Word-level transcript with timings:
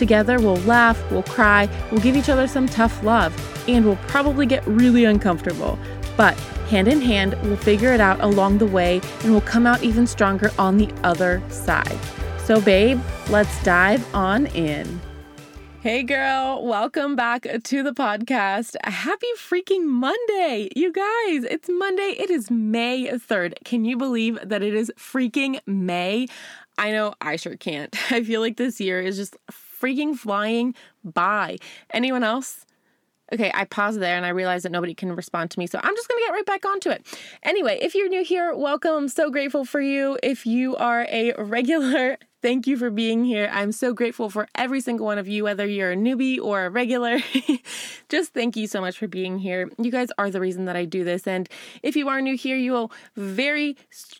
Together, 0.00 0.40
we'll 0.40 0.56
laugh, 0.62 0.98
we'll 1.10 1.22
cry, 1.24 1.68
we'll 1.90 2.00
give 2.00 2.16
each 2.16 2.30
other 2.30 2.48
some 2.48 2.66
tough 2.66 3.02
love, 3.02 3.36
and 3.68 3.84
we'll 3.84 3.98
probably 4.08 4.46
get 4.46 4.66
really 4.66 5.04
uncomfortable. 5.04 5.78
But 6.16 6.38
hand 6.70 6.88
in 6.88 7.02
hand, 7.02 7.36
we'll 7.42 7.58
figure 7.58 7.92
it 7.92 8.00
out 8.00 8.18
along 8.22 8.56
the 8.56 8.66
way 8.66 9.02
and 9.22 9.30
we'll 9.30 9.42
come 9.42 9.66
out 9.66 9.82
even 9.82 10.06
stronger 10.06 10.50
on 10.58 10.78
the 10.78 10.90
other 11.04 11.42
side. 11.50 11.98
So, 12.38 12.62
babe, 12.62 12.98
let's 13.28 13.62
dive 13.62 14.02
on 14.14 14.46
in. 14.46 15.02
Hey 15.82 16.02
girl, 16.02 16.64
welcome 16.64 17.14
back 17.14 17.46
to 17.64 17.82
the 17.82 17.92
podcast. 17.92 18.76
Happy 18.84 19.26
freaking 19.36 19.86
Monday, 19.86 20.70
you 20.76 20.92
guys. 20.92 21.44
It's 21.44 21.68
Monday. 21.70 22.16
It 22.18 22.30
is 22.30 22.50
May 22.50 23.06
3rd. 23.08 23.54
Can 23.64 23.84
you 23.84 23.98
believe 23.98 24.38
that 24.42 24.62
it 24.62 24.74
is 24.74 24.90
freaking 24.98 25.58
May? 25.66 26.26
I 26.80 26.92
know 26.92 27.12
I 27.20 27.36
sure 27.36 27.56
can't. 27.56 27.94
I 28.12 28.22
feel 28.22 28.40
like 28.40 28.56
this 28.56 28.80
year 28.80 29.02
is 29.02 29.16
just 29.16 29.36
freaking 29.80 30.16
flying 30.16 30.74
by. 31.04 31.58
Anyone 31.92 32.22
else? 32.22 32.66
Okay, 33.32 33.50
I 33.54 33.64
paused 33.64 34.00
there 34.00 34.16
and 34.16 34.26
I 34.26 34.30
realized 34.30 34.64
that 34.64 34.72
nobody 34.72 34.92
can 34.92 35.14
respond 35.14 35.52
to 35.52 35.58
me, 35.60 35.66
so 35.68 35.78
I'm 35.80 35.94
just 35.94 36.08
gonna 36.08 36.20
get 36.20 36.32
right 36.32 36.46
back 36.46 36.66
onto 36.66 36.90
it. 36.90 37.06
Anyway, 37.44 37.78
if 37.80 37.94
you're 37.94 38.08
new 38.08 38.24
here, 38.24 38.54
welcome. 38.56 38.94
I'm 38.94 39.08
so 39.08 39.30
grateful 39.30 39.64
for 39.64 39.80
you. 39.80 40.18
If 40.22 40.46
you 40.46 40.74
are 40.76 41.06
a 41.08 41.32
regular, 41.38 42.18
Thank 42.42 42.66
you 42.66 42.78
for 42.78 42.88
being 42.88 43.22
here. 43.22 43.50
I'm 43.52 43.70
so 43.70 43.92
grateful 43.92 44.30
for 44.30 44.48
every 44.54 44.80
single 44.80 45.04
one 45.04 45.18
of 45.18 45.28
you, 45.28 45.44
whether 45.44 45.66
you're 45.66 45.92
a 45.92 45.96
newbie 45.96 46.40
or 46.40 46.64
a 46.64 46.70
regular. 46.70 47.18
Just 48.08 48.32
thank 48.32 48.56
you 48.56 48.66
so 48.66 48.80
much 48.80 48.96
for 48.96 49.06
being 49.06 49.38
here. 49.38 49.68
You 49.76 49.90
guys 49.90 50.08
are 50.16 50.30
the 50.30 50.40
reason 50.40 50.64
that 50.64 50.74
I 50.74 50.86
do 50.86 51.04
this. 51.04 51.26
And 51.26 51.50
if 51.82 51.96
you 51.96 52.08
are 52.08 52.22
new 52.22 52.34
here, 52.34 52.56
you 52.56 52.72
will 52.72 52.92
very 53.14 53.76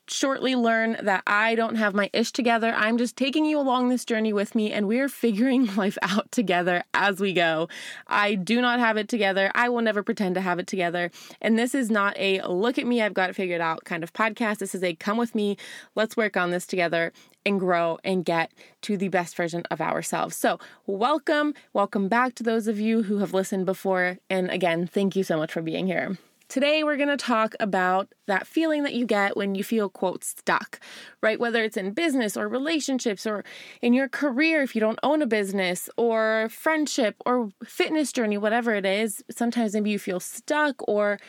shortly 0.07 0.55
learn 0.55 0.99
that 1.03 1.23
I 1.27 1.55
don't 1.55 1.77
have 1.77 1.95
my 1.95 2.11
ish 2.13 2.31
together. 2.33 2.75
I'm 2.77 2.99
just 2.99 3.17
taking 3.17 3.47
you 3.47 3.59
along 3.59 3.89
this 3.89 4.05
journey 4.05 4.35
with 4.35 4.55
me, 4.55 4.71
and 4.71 4.87
we're 4.87 5.09
figuring 5.09 5.75
life 5.77 5.97
out 6.03 6.31
together 6.31 6.85
as 6.93 7.21
we 7.21 7.33
go. 7.33 7.71
I 8.07 8.35
do 8.35 8.61
not 8.61 8.81
have 8.81 8.99
it 8.99 9.09
together. 9.09 9.51
I 9.55 9.71
will 9.71 9.81
never 9.81 10.03
pretend 10.03 10.35
to 10.35 10.43
have 10.43 10.59
it 10.59 10.67
together. 10.67 11.11
And 11.41 11.59
this 11.59 11.75
is 11.75 11.91
not 11.91 12.19
a 12.19 12.43
look 12.43 12.77
at 12.79 12.87
me, 12.87 13.01
I've 13.01 13.15
got 13.15 13.31
it 13.31 13.37
figured 13.37 13.63
out 13.63 13.85
kind 13.85 14.05
of 14.05 14.13
podcast. 14.13 14.59
This 14.59 14.75
is 14.75 14.85
a 14.85 14.95
come 14.95 15.17
with 15.17 15.35
me, 15.35 15.57
let's 15.95 16.19
work 16.19 16.37
on 16.37 16.51
this 16.51 16.67
together 16.67 17.15
and 17.45 17.59
grow 17.59 17.99
and 18.05 18.25
get 18.25 18.53
to 18.83 18.97
the 18.97 19.09
best 19.09 19.37
version 19.37 19.63
of 19.71 19.81
ourselves. 19.81 20.37
So, 20.37 20.59
welcome, 20.87 21.55
welcome 21.73 22.09
back 22.09 22.35
to 22.37 22.43
those 22.43 22.67
of 22.69 22.79
you 22.79 23.03
who 23.03 23.19
have 23.19 23.35
listened 23.35 23.67
before. 23.67 24.19
And 24.29 24.51
again, 24.51 24.87
thank 24.87 25.17
you 25.17 25.23
so 25.25 25.37
much 25.37 25.53
for 25.53 25.63
being 25.63 25.87
here. 25.87 26.19
Today, 26.51 26.83
we're 26.83 26.97
going 26.97 27.09
to 27.09 27.17
talk 27.17 27.55
about 27.61 28.13
that 28.27 28.45
feeling 28.45 28.83
that 28.83 28.93
you 28.93 29.07
get 29.07 29.37
when 29.37 29.55
you 29.55 29.63
feel, 29.63 29.89
quote, 29.89 30.25
stuck, 30.25 30.81
right? 31.23 31.39
Whether 31.39 31.63
it's 31.63 31.77
in 31.77 31.93
business 31.93 32.37
or 32.37 32.49
relationships 32.49 33.25
or 33.25 33.45
in 33.81 33.93
your 33.93 34.09
career, 34.09 34.61
if 34.61 34.75
you 34.75 34.81
don't 34.81 34.99
own 35.05 35.23
a 35.23 35.29
business 35.29 35.89
or 35.97 36.49
friendship 36.51 37.15
or 37.25 37.51
fitness 37.65 38.11
journey, 38.11 38.37
whatever 38.37 38.75
it 38.75 38.85
is, 38.85 39.23
sometimes 39.31 39.75
maybe 39.75 39.91
you 39.91 39.99
feel 40.01 40.19
stuck 40.19 40.75
or 40.89 41.21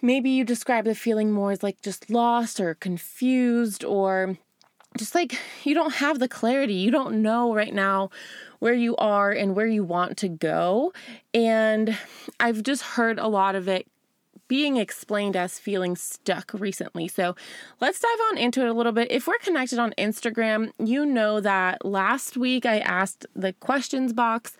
maybe 0.00 0.30
you 0.30 0.44
describe 0.44 0.86
the 0.86 0.94
feeling 0.94 1.30
more 1.30 1.50
as 1.50 1.62
like 1.62 1.82
just 1.82 2.08
lost 2.08 2.58
or 2.58 2.74
confused 2.74 3.84
or 3.84 4.38
just 4.96 5.14
like 5.14 5.38
you 5.64 5.74
don't 5.74 5.94
have 5.94 6.18
the 6.18 6.28
clarity. 6.28 6.74
You 6.74 6.90
don't 6.90 7.22
know 7.22 7.54
right 7.54 7.74
now 7.74 8.10
where 8.60 8.74
you 8.74 8.96
are 8.96 9.30
and 9.30 9.54
where 9.54 9.66
you 9.66 9.84
want 9.84 10.16
to 10.18 10.28
go. 10.28 10.92
And 11.32 11.98
I've 12.38 12.62
just 12.62 12.82
heard 12.82 13.18
a 13.18 13.28
lot 13.28 13.54
of 13.54 13.68
it 13.68 13.86
being 14.46 14.76
explained 14.76 15.36
as 15.36 15.58
feeling 15.58 15.96
stuck 15.96 16.52
recently. 16.54 17.08
So 17.08 17.34
let's 17.80 17.98
dive 18.00 18.18
on 18.30 18.38
into 18.38 18.62
it 18.62 18.68
a 18.68 18.72
little 18.72 18.92
bit. 18.92 19.10
If 19.10 19.26
we're 19.26 19.38
connected 19.38 19.78
on 19.78 19.94
Instagram, 19.98 20.70
you 20.78 21.06
know 21.06 21.40
that 21.40 21.84
last 21.84 22.36
week 22.36 22.66
I 22.66 22.78
asked 22.78 23.26
the 23.34 23.52
questions 23.54 24.12
box 24.12 24.56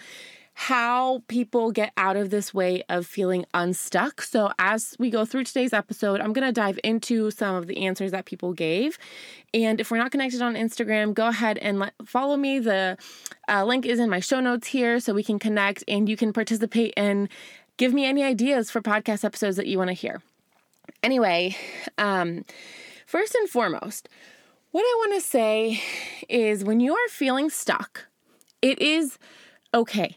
how 0.57 1.21
people 1.27 1.73
get 1.73 1.93
out 1.97 2.17
of 2.17 2.31
this 2.31 2.55
way 2.55 2.85
of 2.89 3.07
feeling 3.07 3.45
unstuck. 3.55 4.23
So, 4.23 4.53
as 4.59 4.95
we 5.01 5.11
go 5.11 5.25
through 5.25 5.45
today's 5.45 5.73
episode, 5.73 6.21
I'm 6.21 6.33
going 6.33 6.47
to 6.47 6.53
dive 6.53 6.79
into 6.85 7.33
some 7.33 7.57
of 7.57 7.67
the 7.67 7.85
answers 7.85 8.13
that 8.13 8.25
people 8.25 8.53
gave. 8.53 8.97
And 9.53 9.81
if 9.81 9.91
we're 9.91 9.99
not 9.99 10.13
connected 10.13 10.41
on 10.43 10.55
Instagram, 10.55 11.13
go 11.13 11.27
ahead 11.27 11.59
and 11.59 11.81
let, 11.81 11.95
follow 12.07 12.37
me. 12.37 12.61
The 12.61 12.97
uh, 13.49 13.65
link 13.65 13.85
is 13.85 13.99
in 13.99 14.09
my 14.09 14.21
show 14.21 14.39
notes 14.39 14.69
here 14.69 15.01
so 15.01 15.13
we 15.13 15.25
can 15.25 15.41
connect 15.41 15.83
and 15.89 16.09
you 16.09 16.17
can 16.17 16.33
participate 16.33 16.95
and 16.97 17.29
give 17.77 17.93
me 17.93 18.05
any 18.07 18.23
ideas 18.23 18.71
for 18.71 18.81
podcast 18.81 19.25
episodes 19.25 19.57
that 19.57 19.67
you 19.67 19.77
want 19.77 19.89
to 19.89 19.95
hear. 19.95 20.23
Anyway, 21.03 21.57
um, 21.99 22.45
first 23.07 23.35
and 23.35 23.49
foremost, 23.49 24.09
what 24.71 24.83
I 24.83 24.95
want 24.99 25.15
to 25.21 25.29
say 25.29 25.83
is 26.29 26.65
when 26.65 26.79
you 26.79 26.95
are 26.95 27.09
feeling 27.09 27.51
stuck, 27.51 28.07
it 28.63 28.79
is 28.79 29.19
okay 29.75 30.17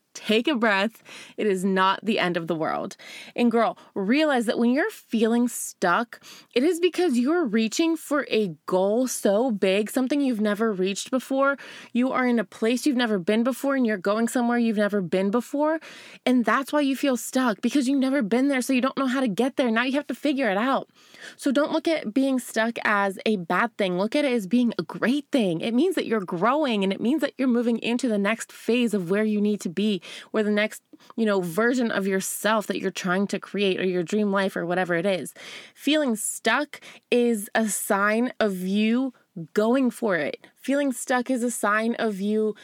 Take 0.27 0.47
a 0.47 0.55
breath. 0.55 1.03
It 1.35 1.47
is 1.47 1.65
not 1.65 1.99
the 2.03 2.19
end 2.19 2.37
of 2.37 2.47
the 2.47 2.55
world. 2.55 2.95
And 3.35 3.51
girl, 3.51 3.77
realize 3.95 4.45
that 4.45 4.59
when 4.59 4.71
you're 4.71 4.89
feeling 4.89 5.47
stuck, 5.47 6.21
it 6.53 6.63
is 6.63 6.79
because 6.79 7.17
you're 7.17 7.45
reaching 7.45 7.97
for 7.97 8.25
a 8.29 8.55
goal 8.65 9.07
so 9.07 9.51
big, 9.51 9.89
something 9.89 10.21
you've 10.21 10.39
never 10.39 10.71
reached 10.71 11.11
before. 11.11 11.57
You 11.91 12.11
are 12.11 12.27
in 12.27 12.39
a 12.39 12.43
place 12.43 12.85
you've 12.85 12.97
never 12.97 13.19
been 13.19 13.43
before 13.43 13.75
and 13.75 13.85
you're 13.85 13.97
going 13.97 14.27
somewhere 14.27 14.57
you've 14.57 14.77
never 14.77 15.01
been 15.01 15.31
before. 15.31 15.79
And 16.25 16.45
that's 16.45 16.71
why 16.71 16.81
you 16.81 16.95
feel 16.95 17.17
stuck 17.17 17.61
because 17.61 17.87
you've 17.87 17.99
never 17.99 18.21
been 18.21 18.47
there. 18.47 18.61
So 18.61 18.73
you 18.73 18.81
don't 18.81 18.97
know 18.97 19.07
how 19.07 19.21
to 19.21 19.27
get 19.27 19.57
there. 19.57 19.71
Now 19.71 19.83
you 19.83 19.93
have 19.93 20.07
to 20.07 20.15
figure 20.15 20.49
it 20.49 20.57
out. 20.57 20.89
So 21.35 21.51
don't 21.51 21.71
look 21.71 21.87
at 21.87 22.13
being 22.13 22.39
stuck 22.39 22.77
as 22.85 23.19
a 23.25 23.37
bad 23.37 23.75
thing. 23.77 23.97
Look 23.97 24.15
at 24.15 24.25
it 24.25 24.33
as 24.33 24.47
being 24.47 24.73
a 24.77 24.83
great 24.83 25.25
thing. 25.31 25.61
It 25.61 25.73
means 25.73 25.95
that 25.95 26.05
you're 26.05 26.21
growing 26.21 26.83
and 26.83 26.93
it 26.93 27.01
means 27.01 27.21
that 27.21 27.33
you're 27.37 27.47
moving 27.47 27.79
into 27.79 28.07
the 28.07 28.17
next 28.17 28.51
phase 28.51 28.93
of 28.93 29.09
where 29.09 29.23
you 29.23 29.41
need 29.41 29.61
to 29.61 29.69
be 29.69 30.01
or 30.33 30.43
the 30.43 30.51
next, 30.51 30.81
you 31.15 31.25
know, 31.25 31.41
version 31.41 31.91
of 31.91 32.07
yourself 32.07 32.67
that 32.67 32.79
you're 32.79 32.91
trying 32.91 33.27
to 33.27 33.39
create 33.39 33.79
or 33.79 33.85
your 33.85 34.03
dream 34.03 34.31
life 34.31 34.55
or 34.55 34.65
whatever 34.65 34.95
it 34.95 35.05
is. 35.05 35.33
Feeling 35.73 36.15
stuck 36.15 36.81
is 37.09 37.49
a 37.55 37.67
sign 37.67 38.33
of 38.39 38.59
you 38.59 39.13
going 39.53 39.89
for 39.89 40.15
it. 40.17 40.47
Feeling 40.55 40.91
stuck 40.91 41.29
is 41.29 41.43
a 41.43 41.51
sign 41.51 41.95
of 41.95 42.19
you 42.19 42.55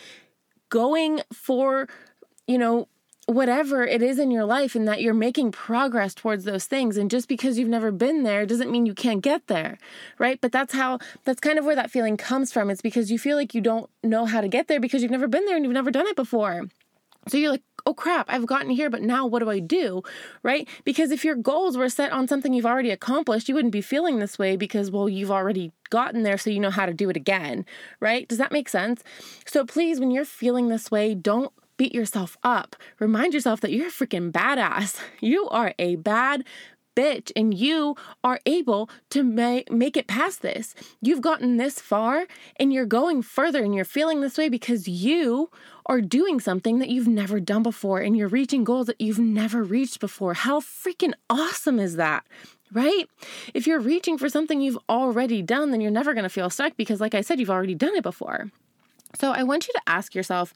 going 0.70 1.22
for, 1.32 1.88
you 2.46 2.58
know, 2.58 2.88
whatever 3.28 3.86
it 3.86 4.02
is 4.02 4.20
in 4.20 4.32
your 4.32 4.46
life 4.46 4.74
and 4.74 4.88
that 4.88 5.02
you're 5.02 5.14
making 5.14 5.52
progress 5.52 6.14
towards 6.14 6.46
those 6.46 6.64
things 6.64 6.96
and 6.96 7.12
just 7.12 7.28
because 7.28 7.60
you've 7.60 7.68
never 7.68 7.92
been 7.92 8.24
there 8.24 8.46
doesn't 8.46 8.72
mean 8.72 8.86
you 8.86 8.94
can't 8.94 9.22
get 9.22 9.48
there 9.48 9.78
right 10.18 10.40
but 10.40 10.50
that's 10.50 10.74
how 10.74 10.98
that's 11.26 11.42
kind 11.42 11.60
of 11.60 11.66
where 11.66 11.76
that 11.76 11.92
feeling 11.92 12.16
comes 12.16 12.54
from 12.54 12.70
it's 12.70 12.82
because 12.82 13.12
you 13.12 13.20
feel 13.20 13.36
like 13.36 13.54
you 13.54 13.60
don't 13.60 13.90
know 14.02 14.26
how 14.26 14.40
to 14.40 14.48
get 14.48 14.70
there 14.70 14.80
because 14.80 15.02
you've 15.02 15.12
never 15.12 15.28
been 15.28 15.46
there 15.46 15.58
and 15.58 15.66
you've 15.66 15.74
never 15.74 15.92
done 15.92 16.08
it 16.08 16.16
before 16.16 16.70
so 17.28 17.38
you're 17.38 17.52
like, 17.52 17.64
oh 17.86 17.94
crap, 17.94 18.26
I've 18.30 18.46
gotten 18.46 18.70
here, 18.70 18.90
but 18.90 19.02
now 19.02 19.26
what 19.26 19.40
do 19.40 19.50
I 19.50 19.60
do? 19.60 20.04
Right? 20.44 20.68
Because 20.84 21.12
if 21.12 21.24
your 21.24 21.36
goals 21.36 21.78
were 21.78 21.90
set 21.90 22.12
on 22.12 22.28
something 22.28 22.54
you've 22.54 22.66
already 22.66 22.92
accomplished, 22.92 23.48
you 23.48 23.56
wouldn't 23.56 23.72
be 23.72 23.82
feeling 23.82 24.20
this 24.20 24.38
way 24.38 24.58
because, 24.58 24.92
well, 24.92 25.08
you've 25.08 25.32
already 25.32 25.72
gotten 25.90 26.24
there, 26.24 26.38
so 26.38 26.50
you 26.50 26.60
know 26.60 26.70
how 26.70 26.86
to 26.86 26.94
do 26.94 27.10
it 27.10 27.16
again. 27.16 27.66
Right? 28.00 28.28
Does 28.28 28.38
that 28.38 28.52
make 28.52 28.70
sense? 28.70 29.04
So 29.46 29.66
please, 29.66 30.00
when 30.00 30.12
you're 30.12 30.26
feeling 30.26 30.68
this 30.68 30.92
way, 30.92 31.16
don't 31.16 31.54
beat 31.78 31.94
yourself 31.94 32.38
up. 32.44 32.76
Remind 33.00 33.34
yourself 33.34 33.62
that 33.62 33.72
you're 33.72 33.88
a 33.88 33.92
freaking 33.92 34.32
badass. 34.32 35.00
You 35.20 35.50
are 35.50 35.74
a 35.80 35.96
bad 35.96 36.44
bitch 36.98 37.32
and 37.36 37.54
you 37.54 37.96
are 38.24 38.40
able 38.46 38.90
to 39.12 39.24
make 39.24 39.72
make 39.72 39.96
it 39.96 40.08
past 40.08 40.42
this. 40.42 40.74
You've 41.02 41.22
gotten 41.22 41.58
this 41.58 41.80
far 41.80 42.26
and 42.60 42.74
you're 42.74 42.88
going 42.88 43.22
further 43.22 43.64
and 43.64 43.74
you're 43.76 43.86
feeling 43.86 44.22
this 44.22 44.38
way 44.38 44.50
because 44.50 44.88
you 44.88 45.52
are 45.88 46.02
doing 46.02 46.40
something 46.40 46.80
that 46.80 46.90
you've 46.90 47.08
never 47.08 47.40
done 47.40 47.64
before 47.64 48.00
and 48.00 48.16
you're 48.16 48.28
reaching 48.28 48.64
goals 48.64 48.88
that 48.88 49.02
you've 49.02 49.20
never 49.20 49.64
reached 49.64 50.00
before. 50.00 50.34
How 50.34 50.60
freaking 50.60 51.14
awesome 51.30 51.80
is 51.80 51.96
that? 51.96 52.26
Right? 52.74 53.10
If 53.54 53.66
you're 53.66 53.80
reaching 53.80 54.18
for 54.18 54.28
something 54.28 54.60
you've 54.60 54.78
already 54.90 55.42
done, 55.42 55.72
then 55.72 55.80
you're 55.80 55.90
never 55.90 56.14
going 56.14 56.24
to 56.24 56.30
feel 56.30 56.50
stuck 56.50 56.76
because, 56.76 57.00
like 57.00 57.16
I 57.16 57.22
said, 57.22 57.40
you've 57.40 57.50
already 57.50 57.76
done 57.76 57.96
it 57.96 58.04
before. 58.04 58.52
So 59.18 59.32
I 59.32 59.44
want 59.44 59.68
you 59.68 59.74
to 59.74 59.82
ask 59.88 60.14
yourself, 60.14 60.54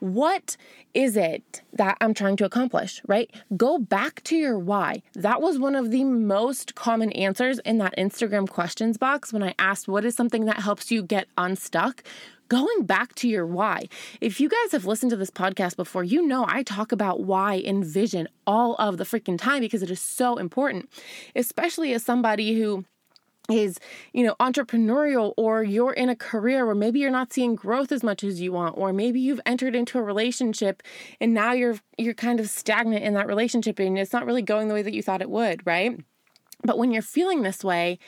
what 0.00 0.56
is 0.94 1.16
it 1.16 1.62
that 1.72 1.96
I'm 2.00 2.14
trying 2.14 2.36
to 2.36 2.44
accomplish, 2.44 3.02
right? 3.06 3.30
Go 3.56 3.78
back 3.78 4.22
to 4.24 4.36
your 4.36 4.58
why. 4.58 5.02
That 5.14 5.42
was 5.42 5.58
one 5.58 5.74
of 5.74 5.90
the 5.90 6.04
most 6.04 6.74
common 6.74 7.10
answers 7.12 7.58
in 7.60 7.78
that 7.78 7.96
Instagram 7.96 8.48
questions 8.48 8.96
box 8.96 9.32
when 9.32 9.42
I 9.42 9.54
asked, 9.58 9.88
What 9.88 10.04
is 10.04 10.14
something 10.14 10.44
that 10.44 10.60
helps 10.60 10.90
you 10.90 11.02
get 11.02 11.26
unstuck? 11.36 12.04
Going 12.48 12.84
back 12.84 13.14
to 13.16 13.28
your 13.28 13.46
why. 13.46 13.88
If 14.20 14.40
you 14.40 14.48
guys 14.48 14.72
have 14.72 14.86
listened 14.86 15.10
to 15.10 15.16
this 15.16 15.30
podcast 15.30 15.76
before, 15.76 16.04
you 16.04 16.26
know 16.26 16.44
I 16.48 16.62
talk 16.62 16.92
about 16.92 17.20
why 17.20 17.56
and 17.56 17.84
vision 17.84 18.28
all 18.46 18.74
of 18.76 18.96
the 18.96 19.04
freaking 19.04 19.38
time 19.38 19.60
because 19.60 19.82
it 19.82 19.90
is 19.90 20.00
so 20.00 20.36
important, 20.36 20.88
especially 21.36 21.92
as 21.92 22.04
somebody 22.04 22.58
who 22.60 22.84
is 23.50 23.80
you 24.12 24.24
know 24.24 24.34
entrepreneurial 24.40 25.32
or 25.38 25.62
you're 25.62 25.92
in 25.92 26.10
a 26.10 26.16
career 26.16 26.66
where 26.66 26.74
maybe 26.74 27.00
you're 27.00 27.10
not 27.10 27.32
seeing 27.32 27.54
growth 27.54 27.90
as 27.90 28.02
much 28.02 28.22
as 28.22 28.40
you 28.42 28.52
want 28.52 28.76
or 28.76 28.92
maybe 28.92 29.18
you've 29.18 29.40
entered 29.46 29.74
into 29.74 29.98
a 29.98 30.02
relationship 30.02 30.82
and 31.18 31.32
now 31.32 31.52
you're 31.52 31.78
you're 31.96 32.12
kind 32.12 32.40
of 32.40 32.50
stagnant 32.50 33.02
in 33.02 33.14
that 33.14 33.26
relationship 33.26 33.78
and 33.78 33.98
it's 33.98 34.12
not 34.12 34.26
really 34.26 34.42
going 34.42 34.68
the 34.68 34.74
way 34.74 34.82
that 34.82 34.92
you 34.92 35.02
thought 35.02 35.22
it 35.22 35.30
would 35.30 35.66
right 35.66 35.98
but 36.62 36.76
when 36.76 36.90
you're 36.90 37.00
feeling 37.00 37.40
this 37.40 37.64
way 37.64 37.98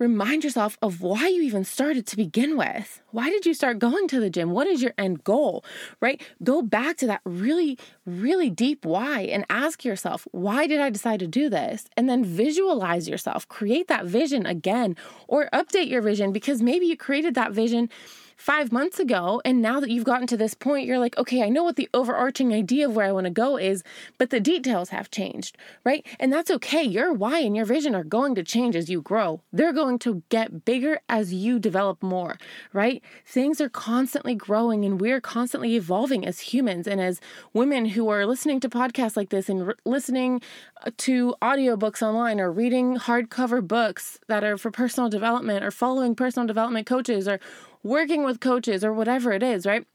remind 0.00 0.42
yourself 0.42 0.78
of 0.80 1.02
why 1.02 1.28
you 1.28 1.42
even 1.42 1.62
started 1.62 2.06
to 2.06 2.16
begin 2.16 2.56
with. 2.56 3.02
Why 3.10 3.28
did 3.28 3.44
you 3.44 3.52
start 3.52 3.78
going 3.78 4.08
to 4.08 4.18
the 4.18 4.30
gym? 4.30 4.50
What 4.50 4.66
is 4.66 4.82
your 4.82 4.94
end 4.96 5.22
goal, 5.22 5.62
right? 6.00 6.20
Go 6.42 6.62
back 6.62 6.96
to 6.96 7.06
that 7.06 7.20
really, 7.24 7.78
really 8.06 8.48
deep 8.48 8.86
why 8.86 9.20
and 9.20 9.44
ask 9.50 9.84
yourself, 9.84 10.26
why 10.32 10.66
did 10.66 10.80
I 10.80 10.88
decide 10.88 11.20
to 11.20 11.26
do 11.26 11.50
this? 11.50 11.84
And 11.98 12.08
then 12.08 12.24
visualize 12.24 13.08
yourself, 13.08 13.46
create 13.48 13.88
that 13.88 14.06
vision 14.06 14.46
again, 14.46 14.96
or 15.28 15.50
update 15.52 15.88
your 15.88 16.00
vision 16.00 16.32
because 16.32 16.62
maybe 16.62 16.86
you 16.86 16.96
created 16.96 17.34
that 17.34 17.52
vision 17.52 17.90
five 18.40 18.72
months 18.72 18.98
ago. 18.98 19.42
And 19.44 19.60
now 19.60 19.80
that 19.80 19.90
you've 19.90 20.04
gotten 20.04 20.26
to 20.28 20.36
this 20.36 20.54
point, 20.54 20.86
you're 20.86 20.98
like, 20.98 21.16
okay, 21.18 21.42
I 21.42 21.50
know 21.50 21.62
what 21.62 21.76
the 21.76 21.90
overarching 21.92 22.54
idea 22.54 22.88
of 22.88 22.96
where 22.96 23.06
I 23.06 23.12
want 23.12 23.26
to 23.26 23.30
go 23.30 23.58
is, 23.58 23.84
but 24.16 24.30
the 24.30 24.40
details 24.40 24.88
have 24.88 25.10
changed, 25.10 25.58
right? 25.84 26.06
And 26.18 26.32
that's 26.32 26.50
okay. 26.52 26.82
Your 26.82 27.12
why 27.12 27.40
and 27.40 27.54
your 27.54 27.66
vision 27.66 27.94
are 27.94 28.02
going 28.02 28.34
to 28.36 28.42
change 28.42 28.74
as 28.76 28.88
you 28.88 29.02
grow. 29.02 29.42
They're 29.52 29.74
going 29.74 29.98
to 30.00 30.22
get 30.30 30.64
bigger 30.64 31.00
as 31.06 31.34
you 31.34 31.58
develop 31.58 32.02
more, 32.02 32.38
right? 32.72 33.02
Things 33.26 33.60
are 33.60 33.68
constantly 33.68 34.34
growing 34.34 34.86
and 34.86 34.98
we're 34.98 35.20
constantly 35.20 35.76
evolving 35.76 36.26
as 36.26 36.40
humans 36.40 36.86
and 36.86 36.98
as 36.98 37.20
women 37.52 37.84
who 37.84 38.08
are 38.08 38.24
listening 38.24 38.58
to 38.60 38.70
podcasts 38.70 39.18
like 39.18 39.28
this 39.28 39.50
and 39.50 39.66
re- 39.66 39.74
listening 39.84 40.40
uh, 40.86 40.90
to 40.96 41.34
audiobooks 41.42 42.00
online 42.00 42.40
or 42.40 42.50
reading 42.50 42.96
hardcover 42.96 43.66
books 43.66 44.18
that 44.28 44.42
are 44.42 44.56
for 44.56 44.70
personal 44.70 45.10
development 45.10 45.62
or 45.62 45.70
following 45.70 46.14
personal 46.14 46.46
development 46.46 46.86
coaches 46.86 47.28
or 47.28 47.38
working 47.82 48.24
with 48.24 48.40
coaches 48.40 48.84
or 48.84 48.92
whatever 48.92 49.32
it 49.32 49.42
is, 49.42 49.66
right? 49.66 49.86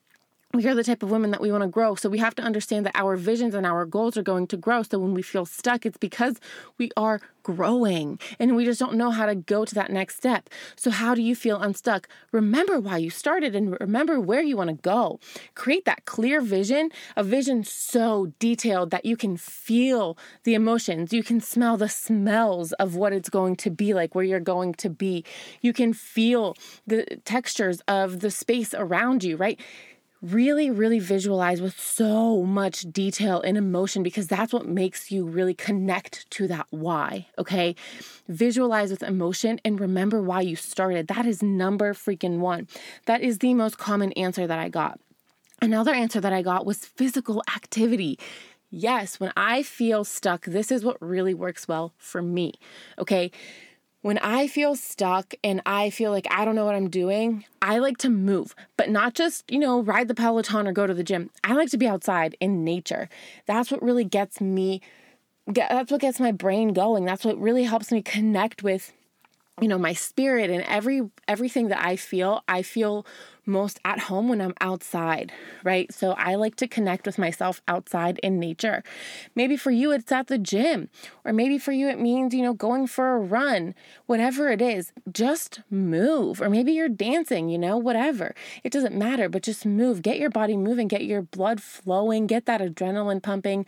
We 0.58 0.68
are 0.68 0.76
the 0.76 0.84
type 0.84 1.04
of 1.04 1.12
women 1.12 1.32
that 1.32 1.42
we 1.42 1.52
want 1.52 1.64
to 1.64 1.68
grow. 1.68 1.96
So 1.96 2.10
we 2.10 2.20
have 2.20 2.36
to 2.36 2.44
understand 2.44 2.86
that 2.86 2.96
our 2.96 3.16
visions 3.16 3.54
and 3.54 3.66
our 3.66 3.86
goals 3.86 4.18
are 4.18 4.24
going 4.24 4.48
to 4.48 4.58
grow. 4.58 4.84
So 4.84 5.00
when 5.00 5.14
we 5.14 5.22
feel 5.22 5.46
stuck, 5.46 5.86
it's 5.86 5.98
because 5.98 6.40
we 6.78 6.92
are 6.98 7.22
growing 7.46 8.20
and 8.40 8.56
we 8.56 8.66
just 8.66 8.80
don't 8.80 8.96
know 8.96 9.12
how 9.12 9.28
to 9.28 9.36
go 9.36 9.64
to 9.64 9.76
that 9.76 9.92
next 9.92 10.18
step. 10.18 10.50
So, 10.76 10.90
how 10.90 11.14
do 11.14 11.22
you 11.22 11.36
feel 11.36 11.62
unstuck? 11.62 12.10
Remember 12.32 12.80
why 12.80 12.98
you 12.98 13.12
started 13.12 13.56
and 13.56 13.78
remember 13.80 14.20
where 14.20 14.42
you 14.42 14.58
want 14.58 14.72
to 14.72 14.76
go. 14.76 15.20
Create 15.54 15.86
that 15.86 16.06
clear 16.06 16.42
vision, 16.42 16.90
a 17.16 17.24
vision 17.24 17.64
so 17.64 18.34
detailed 18.40 18.90
that 18.90 19.06
you 19.06 19.16
can 19.16 19.38
feel 19.38 20.18
the 20.44 20.56
emotions, 20.56 21.14
you 21.14 21.24
can 21.24 21.40
smell 21.40 21.78
the 21.78 21.88
smells 21.90 22.72
of 22.74 22.96
what 22.96 23.14
it's 23.14 23.30
going 23.30 23.56
to 23.58 23.70
be 23.70 23.94
like, 23.94 24.16
where 24.16 24.26
you're 24.26 24.40
going 24.40 24.74
to 24.74 24.90
be. 24.90 25.24
You 25.62 25.72
can 25.72 25.94
feel 25.94 26.56
the 26.88 27.06
textures 27.26 27.82
of 27.88 28.22
the 28.22 28.32
space 28.32 28.74
around 28.74 29.24
you, 29.24 29.38
right? 29.38 29.60
Really, 30.32 30.72
really 30.72 31.00
visualize 31.00 31.62
with 31.62 31.80
so 31.80 32.44
much 32.44 32.82
detail 32.92 33.42
and 33.42 33.58
emotion 33.58 34.04
because 34.04 34.28
that's 34.28 34.54
what 34.54 34.68
makes 34.68 35.12
you 35.12 35.26
really 35.26 35.54
connect 35.54 36.30
to 36.32 36.48
that 36.48 36.68
why. 36.70 37.28
Okay. 37.38 37.76
Visualize 38.28 38.92
with 38.92 39.04
emotion 39.04 39.60
and 39.64 39.80
remember 39.80 40.22
why 40.22 40.42
you 40.42 40.56
started. 40.56 41.08
That 41.08 41.26
is 41.26 41.44
number 41.44 41.94
freaking 41.94 42.40
one. 42.40 42.68
That 43.06 43.22
is 43.22 43.40
the 43.40 43.54
most 43.54 43.78
common 43.78 44.12
answer 44.14 44.48
that 44.48 44.60
I 44.60 44.70
got. 44.70 45.00
Another 45.62 45.94
answer 45.94 46.20
that 46.20 46.34
I 46.34 46.42
got 46.42 46.66
was 46.66 46.80
physical 46.80 47.44
activity. 47.56 48.20
Yes, 48.72 49.20
when 49.20 49.32
I 49.38 49.64
feel 49.64 50.04
stuck, 50.04 50.46
this 50.46 50.72
is 50.72 50.84
what 50.84 51.02
really 51.02 51.34
works 51.34 51.68
well 51.68 51.94
for 51.98 52.22
me. 52.22 52.54
Okay 53.00 53.32
when 54.06 54.20
I 54.20 54.46
feel 54.46 54.76
stuck 54.76 55.34
and 55.44 55.64
I 55.66 55.90
feel 55.90 56.12
like 56.12 56.28
I 56.30 56.46
don't 56.46 56.54
know 56.54 56.66
what 56.66 56.76
I'm 56.76 56.92
doing, 56.92 57.44
I 57.60 57.80
like 57.80 57.98
to 57.98 58.10
move, 58.12 58.54
but 58.78 58.88
not 58.88 59.16
just, 59.16 59.52
you 59.52 59.58
know, 59.58 59.82
ride 59.82 60.10
the 60.10 60.14
Peloton 60.14 60.68
or 60.68 60.74
go 60.74 60.86
to 60.86 60.94
the 60.94 61.04
gym. 61.04 61.32
I 61.44 61.56
like 61.56 61.72
to 61.72 61.78
be 61.80 61.88
outside 61.88 62.38
in 62.40 62.64
nature. 62.64 63.10
That's 63.48 63.72
what 63.72 63.82
really 63.82 64.04
gets 64.04 64.40
me, 64.40 64.80
that's 65.48 65.92
what 65.92 66.02
gets 66.02 66.20
my 66.20 66.32
brain 66.32 66.72
going. 66.72 67.04
That's 67.04 67.26
what 67.26 67.42
really 67.42 67.64
helps 67.64 67.92
me 67.92 68.04
connect 68.04 68.62
with 68.62 68.94
you 69.62 69.68
know 69.70 69.78
my 69.78 69.94
spirit 69.94 70.50
and 70.50 70.64
every 70.64 71.02
everything 71.28 71.70
that 71.70 71.84
i 71.84 71.96
feel 71.96 72.44
i 72.48 72.62
feel 72.62 73.06
most 73.46 73.80
at 73.86 74.00
home 74.00 74.28
when 74.28 74.42
i'm 74.42 74.54
outside 74.60 75.32
right? 75.64 75.94
So 75.94 76.12
i 76.14 76.36
like 76.36 76.56
to 76.58 76.68
connect 76.68 77.06
with 77.06 77.18
myself 77.18 77.62
outside 77.68 78.20
in 78.20 78.40
nature. 78.40 78.84
Maybe 79.34 79.56
for 79.56 79.72
you 79.72 79.92
it's 79.92 80.12
at 80.12 80.28
the 80.28 80.38
gym 80.38 80.90
or 81.24 81.32
maybe 81.32 81.58
for 81.58 81.72
you 81.72 81.88
it 81.88 82.00
means 82.00 82.34
you 82.34 82.42
know 82.42 82.54
going 82.54 82.88
for 82.88 83.16
a 83.16 83.20
run 83.20 83.74
whatever 84.08 84.50
it 84.50 84.62
is 84.62 84.92
just 85.12 85.62
move 85.70 86.42
or 86.42 86.50
maybe 86.50 86.74
you're 86.74 86.90
dancing 86.90 87.50
you 87.50 87.58
know 87.58 87.78
whatever. 87.78 88.36
It 88.64 88.72
doesn't 88.72 88.96
matter 88.96 89.30
but 89.30 89.44
just 89.44 89.66
move. 89.66 90.02
Get 90.02 90.20
your 90.20 90.30
body 90.30 90.58
moving 90.58 90.88
get 90.88 91.06
your 91.06 91.22
blood 91.22 91.62
flowing 91.62 92.28
get 92.28 92.46
that 92.46 92.62
adrenaline 92.62 93.22
pumping 93.24 93.66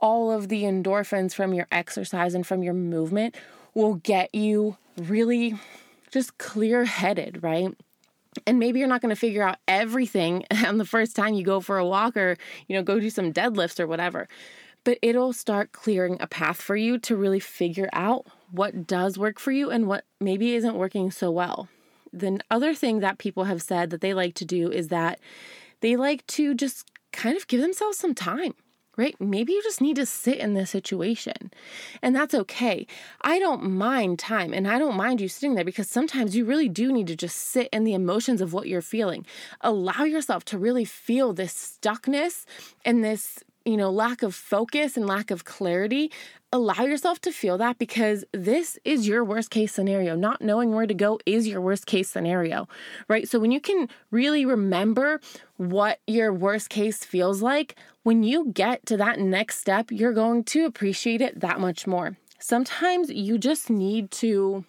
all 0.00 0.30
of 0.30 0.48
the 0.48 0.62
endorphins 0.62 1.34
from 1.34 1.52
your 1.52 1.66
exercise 1.70 2.34
and 2.34 2.46
from 2.46 2.62
your 2.62 2.74
movement 2.74 3.36
will 3.74 3.94
get 3.94 4.34
you 4.34 4.76
really 4.96 5.58
just 6.10 6.38
clear 6.38 6.84
headed, 6.84 7.42
right? 7.42 7.74
And 8.46 8.58
maybe 8.58 8.78
you're 8.78 8.88
not 8.88 9.00
going 9.00 9.14
to 9.14 9.20
figure 9.20 9.42
out 9.42 9.58
everything 9.66 10.44
on 10.66 10.78
the 10.78 10.84
first 10.84 11.16
time 11.16 11.34
you 11.34 11.44
go 11.44 11.60
for 11.60 11.78
a 11.78 11.86
walk 11.86 12.16
or, 12.16 12.36
you 12.66 12.76
know, 12.76 12.82
go 12.82 13.00
do 13.00 13.10
some 13.10 13.32
deadlifts 13.32 13.80
or 13.80 13.86
whatever. 13.86 14.28
But 14.84 14.98
it'll 15.02 15.32
start 15.32 15.72
clearing 15.72 16.16
a 16.20 16.26
path 16.26 16.60
for 16.60 16.76
you 16.76 16.98
to 17.00 17.16
really 17.16 17.40
figure 17.40 17.90
out 17.92 18.26
what 18.50 18.86
does 18.86 19.18
work 19.18 19.38
for 19.38 19.52
you 19.52 19.70
and 19.70 19.86
what 19.86 20.04
maybe 20.20 20.54
isn't 20.54 20.76
working 20.76 21.10
so 21.10 21.30
well. 21.30 21.68
The 22.12 22.40
other 22.50 22.74
thing 22.74 23.00
that 23.00 23.18
people 23.18 23.44
have 23.44 23.60
said 23.60 23.90
that 23.90 24.00
they 24.00 24.14
like 24.14 24.34
to 24.36 24.44
do 24.44 24.70
is 24.70 24.88
that 24.88 25.20
they 25.80 25.96
like 25.96 26.26
to 26.28 26.54
just 26.54 26.90
kind 27.12 27.36
of 27.36 27.46
give 27.48 27.60
themselves 27.60 27.98
some 27.98 28.14
time 28.14 28.54
right? 28.98 29.18
Maybe 29.20 29.52
you 29.52 29.62
just 29.62 29.80
need 29.80 29.96
to 29.96 30.04
sit 30.04 30.38
in 30.38 30.52
this 30.52 30.70
situation. 30.70 31.52
And 32.02 32.14
that's 32.14 32.34
okay. 32.34 32.86
I 33.22 33.38
don't 33.38 33.70
mind 33.70 34.18
time 34.18 34.52
and 34.52 34.66
I 34.66 34.78
don't 34.78 34.96
mind 34.96 35.20
you 35.20 35.28
sitting 35.28 35.54
there 35.54 35.64
because 35.64 35.88
sometimes 35.88 36.34
you 36.36 36.44
really 36.44 36.68
do 36.68 36.92
need 36.92 37.06
to 37.06 37.16
just 37.16 37.36
sit 37.36 37.68
in 37.72 37.84
the 37.84 37.94
emotions 37.94 38.40
of 38.40 38.52
what 38.52 38.66
you're 38.66 38.82
feeling. 38.82 39.24
Allow 39.60 40.02
yourself 40.02 40.44
to 40.46 40.58
really 40.58 40.84
feel 40.84 41.32
this 41.32 41.78
stuckness 41.80 42.44
and 42.84 43.04
this 43.04 43.38
you 43.68 43.76
know, 43.76 43.90
lack 43.90 44.22
of 44.22 44.34
focus 44.34 44.96
and 44.96 45.06
lack 45.06 45.30
of 45.30 45.44
clarity, 45.44 46.10
allow 46.52 46.82
yourself 46.84 47.20
to 47.20 47.32
feel 47.32 47.58
that 47.58 47.78
because 47.78 48.24
this 48.32 48.78
is 48.84 49.06
your 49.06 49.22
worst 49.22 49.50
case 49.50 49.72
scenario. 49.72 50.16
Not 50.16 50.40
knowing 50.40 50.74
where 50.74 50.86
to 50.86 50.94
go 50.94 51.18
is 51.26 51.46
your 51.46 51.60
worst 51.60 51.86
case 51.86 52.08
scenario, 52.08 52.68
right? 53.08 53.28
So 53.28 53.38
when 53.38 53.50
you 53.50 53.60
can 53.60 53.88
really 54.10 54.46
remember 54.46 55.20
what 55.56 56.00
your 56.06 56.32
worst 56.32 56.70
case 56.70 57.04
feels 57.04 57.42
like, 57.42 57.76
when 58.02 58.22
you 58.22 58.50
get 58.52 58.86
to 58.86 58.96
that 58.96 59.20
next 59.20 59.58
step, 59.58 59.90
you're 59.90 60.14
going 60.14 60.44
to 60.44 60.64
appreciate 60.64 61.20
it 61.20 61.40
that 61.40 61.60
much 61.60 61.86
more. 61.86 62.16
Sometimes 62.38 63.10
you 63.10 63.36
just 63.36 63.68
need 63.68 64.10
to 64.12 64.64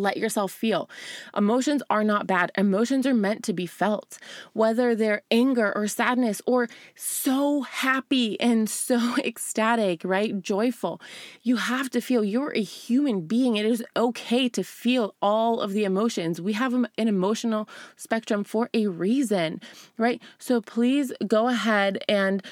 let 0.00 0.16
yourself 0.16 0.52
feel. 0.52 0.88
Emotions 1.36 1.82
are 1.90 2.04
not 2.04 2.26
bad. 2.26 2.52
Emotions 2.56 3.06
are 3.06 3.14
meant 3.14 3.42
to 3.44 3.52
be 3.52 3.66
felt, 3.66 4.18
whether 4.52 4.94
they're 4.94 5.22
anger 5.30 5.72
or 5.74 5.86
sadness 5.86 6.40
or 6.46 6.68
so 6.94 7.62
happy 7.62 8.40
and 8.40 8.68
so 8.68 9.16
ecstatic, 9.24 10.02
right? 10.04 10.40
Joyful. 10.40 11.00
You 11.42 11.56
have 11.56 11.90
to 11.90 12.00
feel 12.00 12.24
you're 12.24 12.52
a 12.54 12.62
human 12.62 13.22
being. 13.26 13.56
It 13.56 13.66
is 13.66 13.84
okay 13.96 14.48
to 14.50 14.62
feel 14.62 15.14
all 15.20 15.60
of 15.60 15.72
the 15.72 15.84
emotions. 15.84 16.40
We 16.40 16.52
have 16.54 16.74
an 16.74 16.88
emotional 16.96 17.68
spectrum 17.96 18.44
for 18.44 18.68
a 18.74 18.86
reason, 18.86 19.60
right? 19.98 20.20
So 20.38 20.60
please 20.60 21.12
go 21.26 21.48
ahead 21.48 22.04
and 22.08 22.42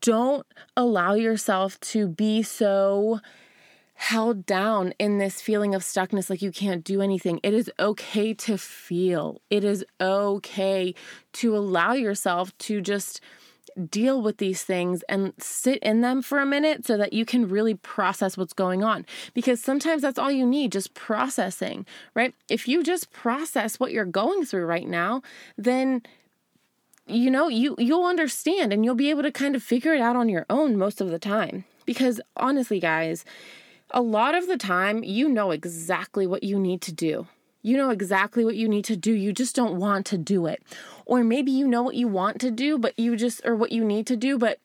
don't 0.00 0.46
allow 0.76 1.14
yourself 1.14 1.78
to 1.80 2.08
be 2.08 2.42
so 2.42 3.20
held 4.02 4.44
down 4.44 4.92
in 4.98 5.18
this 5.18 5.40
feeling 5.40 5.76
of 5.76 5.82
stuckness, 5.82 6.28
like 6.28 6.42
you 6.42 6.50
can't 6.50 6.82
do 6.82 7.00
anything. 7.00 7.38
It 7.44 7.54
is 7.54 7.70
okay 7.78 8.34
to 8.34 8.58
feel. 8.58 9.40
It 9.48 9.62
is 9.62 9.84
okay 10.00 10.92
to 11.34 11.56
allow 11.56 11.92
yourself 11.92 12.56
to 12.58 12.80
just 12.80 13.20
deal 13.88 14.20
with 14.20 14.38
these 14.38 14.64
things 14.64 15.04
and 15.08 15.32
sit 15.38 15.78
in 15.84 16.00
them 16.00 16.20
for 16.20 16.40
a 16.40 16.44
minute 16.44 16.84
so 16.84 16.96
that 16.96 17.12
you 17.12 17.24
can 17.24 17.48
really 17.48 17.74
process 17.74 18.36
what's 18.36 18.52
going 18.52 18.82
on. 18.82 19.06
Because 19.34 19.62
sometimes 19.62 20.02
that's 20.02 20.18
all 20.18 20.32
you 20.32 20.46
need, 20.46 20.72
just 20.72 20.94
processing, 20.94 21.86
right? 22.12 22.34
If 22.50 22.66
you 22.66 22.82
just 22.82 23.12
process 23.12 23.78
what 23.78 23.92
you're 23.92 24.04
going 24.04 24.44
through 24.44 24.66
right 24.66 24.88
now, 24.88 25.22
then 25.56 26.02
you 27.06 27.30
know, 27.30 27.46
you 27.46 27.76
you'll 27.78 28.06
understand 28.06 28.72
and 28.72 28.84
you'll 28.84 28.96
be 28.96 29.10
able 29.10 29.22
to 29.22 29.30
kind 29.30 29.54
of 29.54 29.62
figure 29.62 29.94
it 29.94 30.00
out 30.00 30.16
on 30.16 30.28
your 30.28 30.44
own 30.50 30.76
most 30.76 31.00
of 31.00 31.10
the 31.10 31.20
time. 31.20 31.64
Because 31.86 32.20
honestly, 32.36 32.80
guys, 32.80 33.24
a 33.92 34.00
lot 34.00 34.34
of 34.34 34.46
the 34.46 34.56
time, 34.56 35.02
you 35.02 35.28
know 35.28 35.50
exactly 35.50 36.26
what 36.26 36.42
you 36.42 36.58
need 36.58 36.80
to 36.82 36.92
do. 36.92 37.26
You 37.62 37.76
know 37.76 37.90
exactly 37.90 38.44
what 38.44 38.56
you 38.56 38.68
need 38.68 38.84
to 38.86 38.96
do. 38.96 39.12
You 39.12 39.32
just 39.32 39.54
don't 39.54 39.78
want 39.78 40.06
to 40.06 40.18
do 40.18 40.46
it. 40.46 40.62
Or 41.06 41.22
maybe 41.22 41.52
you 41.52 41.68
know 41.68 41.82
what 41.82 41.94
you 41.94 42.08
want 42.08 42.40
to 42.40 42.50
do, 42.50 42.78
but 42.78 42.98
you 42.98 43.16
just, 43.16 43.40
or 43.44 43.54
what 43.54 43.72
you 43.72 43.84
need 43.84 44.06
to 44.08 44.16
do, 44.16 44.38
but 44.38 44.58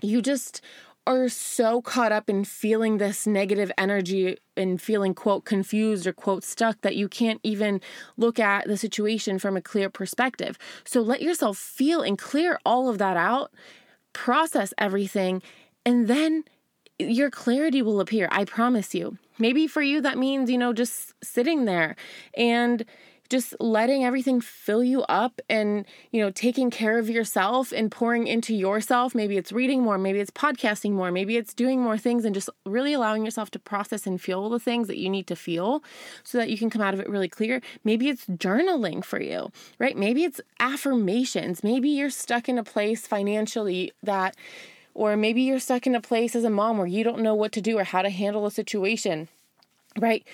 you 0.00 0.22
just 0.22 0.62
are 1.06 1.28
so 1.28 1.82
caught 1.82 2.12
up 2.12 2.30
in 2.30 2.44
feeling 2.44 2.98
this 2.98 3.26
negative 3.26 3.72
energy 3.76 4.38
and 4.56 4.80
feeling, 4.80 5.14
quote, 5.14 5.44
confused 5.44 6.06
or, 6.06 6.12
quote, 6.12 6.44
stuck 6.44 6.80
that 6.82 6.94
you 6.94 7.08
can't 7.08 7.40
even 7.42 7.80
look 8.16 8.38
at 8.38 8.66
the 8.68 8.76
situation 8.76 9.38
from 9.38 9.56
a 9.56 9.60
clear 9.60 9.90
perspective. 9.90 10.56
So 10.84 11.00
let 11.00 11.20
yourself 11.20 11.58
feel 11.58 12.02
and 12.02 12.16
clear 12.16 12.58
all 12.64 12.88
of 12.88 12.98
that 12.98 13.16
out, 13.16 13.52
process 14.12 14.72
everything, 14.78 15.42
and 15.84 16.06
then 16.06 16.44
your 16.98 17.30
clarity 17.30 17.82
will 17.82 18.00
appear. 18.00 18.28
I 18.30 18.44
promise 18.44 18.94
you. 18.94 19.18
Maybe 19.38 19.66
for 19.66 19.82
you, 19.82 20.00
that 20.02 20.18
means, 20.18 20.50
you 20.50 20.58
know, 20.58 20.72
just 20.72 21.14
sitting 21.22 21.64
there 21.64 21.96
and 22.36 22.84
just 23.32 23.58
letting 23.58 24.04
everything 24.04 24.42
fill 24.42 24.84
you 24.84 25.02
up 25.04 25.40
and, 25.48 25.86
you 26.10 26.20
know, 26.20 26.30
taking 26.30 26.70
care 26.70 26.98
of 26.98 27.08
yourself 27.08 27.72
and 27.72 27.90
pouring 27.90 28.26
into 28.26 28.54
yourself. 28.54 29.14
Maybe 29.14 29.38
it's 29.38 29.50
reading 29.50 29.82
more, 29.82 29.96
maybe 29.96 30.20
it's 30.20 30.30
podcasting 30.30 30.92
more, 30.92 31.10
maybe 31.10 31.38
it's 31.38 31.54
doing 31.54 31.80
more 31.80 31.96
things 31.96 32.26
and 32.26 32.34
just 32.34 32.50
really 32.66 32.92
allowing 32.92 33.24
yourself 33.24 33.50
to 33.52 33.58
process 33.58 34.06
and 34.06 34.20
feel 34.20 34.50
the 34.50 34.60
things 34.60 34.86
that 34.88 34.98
you 34.98 35.08
need 35.08 35.26
to 35.28 35.34
feel 35.34 35.82
so 36.22 36.36
that 36.36 36.50
you 36.50 36.58
can 36.58 36.68
come 36.68 36.82
out 36.82 36.92
of 36.92 37.00
it 37.00 37.08
really 37.08 37.28
clear. 37.28 37.62
Maybe 37.84 38.10
it's 38.10 38.26
journaling 38.26 39.02
for 39.02 39.20
you, 39.20 39.50
right? 39.78 39.96
Maybe 39.96 40.24
it's 40.24 40.42
affirmations. 40.60 41.64
Maybe 41.64 41.88
you're 41.88 42.10
stuck 42.10 42.50
in 42.50 42.58
a 42.58 42.64
place 42.64 43.06
financially 43.06 43.92
that 44.02 44.36
or 44.94 45.16
maybe 45.16 45.42
you're 45.42 45.58
stuck 45.58 45.86
in 45.86 45.94
a 45.94 46.00
place 46.00 46.34
as 46.34 46.44
a 46.44 46.50
mom 46.50 46.78
where 46.78 46.86
you 46.86 47.04
don't 47.04 47.20
know 47.20 47.34
what 47.34 47.52
to 47.52 47.60
do 47.60 47.78
or 47.78 47.84
how 47.84 48.02
to 48.02 48.10
handle 48.10 48.46
a 48.46 48.50
situation, 48.50 49.28
right? 49.98 50.24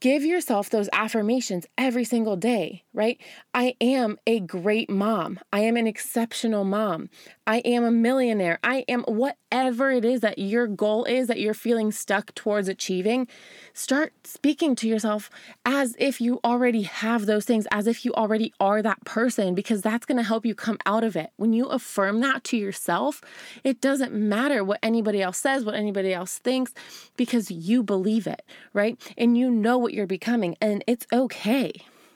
Give 0.00 0.24
yourself 0.24 0.70
those 0.70 0.88
affirmations 0.92 1.66
every 1.76 2.04
single 2.04 2.36
day, 2.36 2.84
right? 2.94 3.20
I 3.52 3.74
am 3.80 4.18
a 4.26 4.40
great 4.40 4.88
mom. 4.88 5.38
I 5.52 5.60
am 5.60 5.76
an 5.76 5.86
exceptional 5.86 6.64
mom. 6.64 7.10
I 7.46 7.58
am 7.58 7.84
a 7.84 7.90
millionaire. 7.90 8.58
I 8.64 8.84
am 8.88 9.02
whatever 9.02 9.90
it 9.90 10.04
is 10.04 10.20
that 10.20 10.38
your 10.38 10.66
goal 10.66 11.04
is 11.04 11.28
that 11.28 11.38
you're 11.38 11.52
feeling 11.52 11.92
stuck 11.92 12.34
towards 12.34 12.68
achieving. 12.68 13.28
Start 13.74 14.14
speaking 14.24 14.74
to 14.76 14.88
yourself 14.88 15.28
as 15.66 15.94
if 15.98 16.18
you 16.20 16.40
already 16.42 16.82
have 16.82 17.26
those 17.26 17.44
things, 17.44 17.66
as 17.70 17.86
if 17.86 18.06
you 18.06 18.14
already 18.14 18.54
are 18.60 18.80
that 18.80 19.04
person, 19.04 19.54
because 19.54 19.82
that's 19.82 20.06
going 20.06 20.16
to 20.16 20.22
help 20.22 20.46
you 20.46 20.54
come 20.54 20.78
out 20.86 21.04
of 21.04 21.14
it. 21.14 21.30
When 21.36 21.52
you 21.52 21.66
affirm 21.66 22.20
that 22.20 22.42
to 22.44 22.56
yourself, 22.56 23.20
it 23.62 23.82
doesn't 23.82 24.14
matter 24.14 24.64
what 24.64 24.80
anybody 24.82 25.20
else 25.20 25.36
says, 25.36 25.64
what 25.64 25.74
anybody 25.74 26.14
else 26.14 26.38
thinks, 26.38 26.72
because 27.16 27.50
you 27.50 27.82
believe 27.82 28.26
it, 28.26 28.42
right? 28.72 28.98
And 29.18 29.36
you 29.36 29.50
know 29.50 29.73
what 29.78 29.94
you're 29.94 30.06
becoming, 30.06 30.56
and 30.60 30.84
it's 30.86 31.06
okay, 31.12 31.72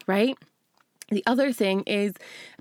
right? 0.07 0.37
The 1.11 1.23
other 1.27 1.53
thing 1.53 1.83
is 1.87 2.13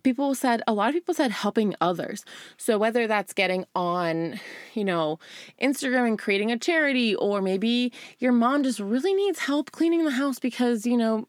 people 0.04 0.34
said 0.34 0.62
a 0.68 0.74
lot 0.74 0.90
of 0.90 0.96
people 0.96 1.14
said 1.14 1.32
helping 1.32 1.76
others. 1.82 2.24
So 2.56 2.78
whether 2.78 3.06
that's 3.06 3.34
getting 3.34 3.66
on, 3.76 4.40
you 4.74 4.86
know, 4.86 5.20
Instagram 5.62 6.08
and 6.08 6.20
creating 6.20 6.52
a 6.52 6.58
charity 6.58 7.14
or 7.14 7.42
maybe 7.42 7.92
your 8.20 8.32
mom 8.32 8.64
just 8.64 8.80
really 8.80 9.14
needs 9.14 9.40
help 9.40 9.72
cleaning 9.72 10.06
the 10.06 10.12
house 10.12 10.40
because, 10.40 10.86
you 10.86 10.96
know, 10.96 11.28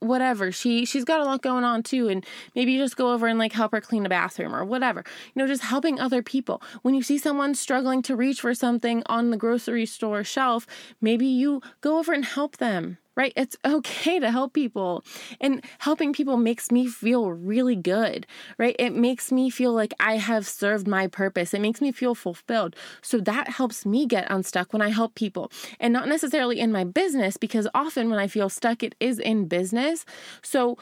whatever 0.00 0.52
she 0.52 0.84
she's 0.84 1.04
got 1.04 1.20
a 1.20 1.24
lot 1.24 1.42
going 1.42 1.64
on 1.64 1.82
too 1.82 2.08
and 2.08 2.24
maybe 2.54 2.72
you 2.72 2.78
just 2.78 2.96
go 2.96 3.12
over 3.12 3.26
and 3.26 3.36
like 3.36 3.52
help 3.52 3.72
her 3.72 3.80
clean 3.80 4.04
the 4.04 4.08
bathroom 4.08 4.54
or 4.54 4.64
whatever 4.64 5.02
you 5.34 5.42
know 5.42 5.46
just 5.48 5.64
helping 5.64 5.98
other 5.98 6.22
people 6.22 6.62
when 6.82 6.94
you 6.94 7.02
see 7.02 7.18
someone 7.18 7.52
struggling 7.52 8.00
to 8.00 8.14
reach 8.14 8.40
for 8.40 8.54
something 8.54 9.02
on 9.06 9.30
the 9.30 9.36
grocery 9.36 9.84
store 9.84 10.22
shelf 10.22 10.68
maybe 11.00 11.26
you 11.26 11.60
go 11.80 11.98
over 11.98 12.12
and 12.12 12.24
help 12.24 12.58
them 12.58 12.98
right? 13.18 13.32
It's 13.36 13.56
okay 13.64 14.20
to 14.20 14.30
help 14.30 14.54
people. 14.54 15.04
And 15.40 15.62
helping 15.80 16.12
people 16.12 16.36
makes 16.36 16.70
me 16.70 16.86
feel 16.86 17.32
really 17.32 17.74
good, 17.74 18.26
right? 18.58 18.76
It 18.78 18.94
makes 18.94 19.32
me 19.32 19.50
feel 19.50 19.72
like 19.72 19.92
I 19.98 20.16
have 20.16 20.46
served 20.46 20.86
my 20.86 21.08
purpose. 21.08 21.52
It 21.52 21.60
makes 21.60 21.80
me 21.80 21.90
feel 21.90 22.14
fulfilled. 22.14 22.76
So 23.02 23.18
that 23.18 23.48
helps 23.48 23.84
me 23.84 24.06
get 24.06 24.30
unstuck 24.30 24.72
when 24.72 24.80
I 24.80 24.90
help 24.90 25.16
people. 25.16 25.50
And 25.80 25.92
not 25.92 26.08
necessarily 26.08 26.60
in 26.60 26.70
my 26.70 26.84
business, 26.84 27.36
because 27.36 27.66
often 27.74 28.08
when 28.08 28.20
I 28.20 28.28
feel 28.28 28.48
stuck, 28.48 28.84
it 28.84 28.94
is 29.00 29.18
in 29.18 29.48
business. 29.48 30.06
So 30.40 30.78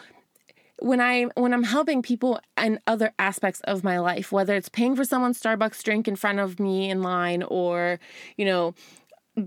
when 0.80 1.00
I 1.00 1.24
when 1.36 1.54
I'm 1.54 1.62
helping 1.62 2.02
people 2.02 2.38
in 2.62 2.78
other 2.86 3.14
aspects 3.18 3.60
of 3.62 3.82
my 3.82 3.98
life, 3.98 4.30
whether 4.30 4.54
it's 4.54 4.68
paying 4.68 4.94
for 4.94 5.04
someone's 5.04 5.40
Starbucks 5.40 5.82
drink 5.82 6.06
in 6.06 6.16
front 6.16 6.38
of 6.38 6.60
me 6.60 6.90
in 6.90 7.02
line 7.02 7.42
or, 7.44 7.98
you 8.36 8.44
know, 8.44 8.74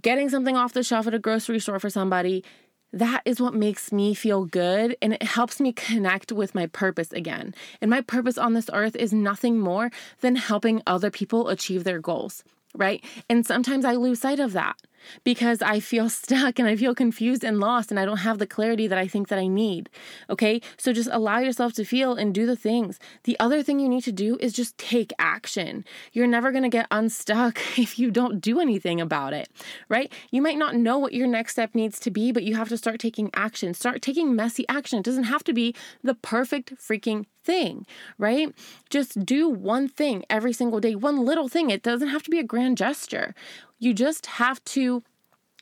getting 0.01 0.29
something 0.29 0.57
off 0.57 0.73
the 0.73 0.81
shelf 0.81 1.05
at 1.05 1.13
a 1.13 1.19
grocery 1.19 1.59
store 1.59 1.79
for 1.79 1.91
somebody, 1.91 2.43
that 2.91 3.21
is 3.25 3.39
what 3.39 3.53
makes 3.53 3.91
me 3.91 4.13
feel 4.13 4.45
good 4.45 4.95
and 5.01 5.13
it 5.13 5.23
helps 5.23 5.59
me 5.59 5.71
connect 5.71 6.31
with 6.31 6.55
my 6.55 6.67
purpose 6.67 7.11
again. 7.11 7.53
And 7.81 7.89
my 7.89 8.01
purpose 8.01 8.37
on 8.37 8.53
this 8.53 8.69
earth 8.73 8.95
is 8.95 9.13
nothing 9.13 9.59
more 9.59 9.91
than 10.21 10.35
helping 10.35 10.81
other 10.87 11.11
people 11.11 11.49
achieve 11.49 11.83
their 11.83 11.99
goals, 11.99 12.43
right? 12.75 13.03
And 13.29 13.45
sometimes 13.45 13.85
I 13.85 13.93
lose 13.93 14.19
sight 14.19 14.39
of 14.39 14.53
that 14.53 14.77
because 15.23 15.61
I 15.61 15.79
feel 15.79 16.09
stuck 16.21 16.59
and 16.59 16.67
I 16.67 16.75
feel 16.75 16.95
confused 16.95 17.43
and 17.43 17.59
lost 17.59 17.91
and 17.91 17.99
I 17.99 18.05
don't 18.05 18.17
have 18.17 18.39
the 18.39 18.47
clarity 18.47 18.87
that 18.87 18.97
I 18.97 19.07
think 19.07 19.27
that 19.29 19.39
I 19.39 19.47
need. 19.47 19.89
Okay? 20.29 20.61
So 20.77 20.93
just 20.93 21.09
allow 21.11 21.39
yourself 21.39 21.73
to 21.73 21.85
feel 21.85 22.15
and 22.15 22.33
do 22.33 22.45
the 22.45 22.55
things. 22.55 22.99
The 23.23 23.39
other 23.39 23.63
thing 23.63 23.79
you 23.79 23.89
need 23.89 24.03
to 24.03 24.11
do 24.11 24.37
is 24.39 24.53
just 24.53 24.77
take 24.77 25.13
action. 25.19 25.85
You're 26.13 26.27
never 26.27 26.51
going 26.51 26.63
to 26.63 26.69
get 26.69 26.87
unstuck 26.91 27.59
if 27.77 27.99
you 27.99 28.11
don't 28.11 28.41
do 28.41 28.59
anything 28.59 29.01
about 29.01 29.33
it, 29.33 29.49
right? 29.87 30.11
You 30.31 30.41
might 30.41 30.57
not 30.57 30.75
know 30.75 30.97
what 30.97 31.13
your 31.13 31.27
next 31.27 31.53
step 31.53 31.75
needs 31.75 31.99
to 31.99 32.11
be, 32.11 32.31
but 32.31 32.43
you 32.43 32.55
have 32.55 32.69
to 32.69 32.77
start 32.77 32.99
taking 32.99 33.29
action. 33.33 33.73
Start 33.73 34.01
taking 34.01 34.35
messy 34.35 34.65
action. 34.67 34.99
It 34.99 35.05
doesn't 35.05 35.25
have 35.25 35.43
to 35.45 35.53
be 35.53 35.75
the 36.03 36.13
perfect 36.13 36.75
freaking 36.75 37.25
thing, 37.49 37.87
right? 38.19 38.53
Just 38.91 39.25
do 39.25 39.49
one 39.49 39.87
thing 39.87 40.23
every 40.29 40.53
single 40.53 40.79
day, 40.79 40.93
one 40.93 41.25
little 41.25 41.47
thing. 41.47 41.71
It 41.71 41.81
doesn't 41.81 42.09
have 42.09 42.21
to 42.21 42.29
be 42.29 42.37
a 42.37 42.43
grand 42.43 42.77
gesture. 42.77 43.33
You 43.79 43.91
just 43.95 44.27
have 44.27 44.63
to 44.75 45.01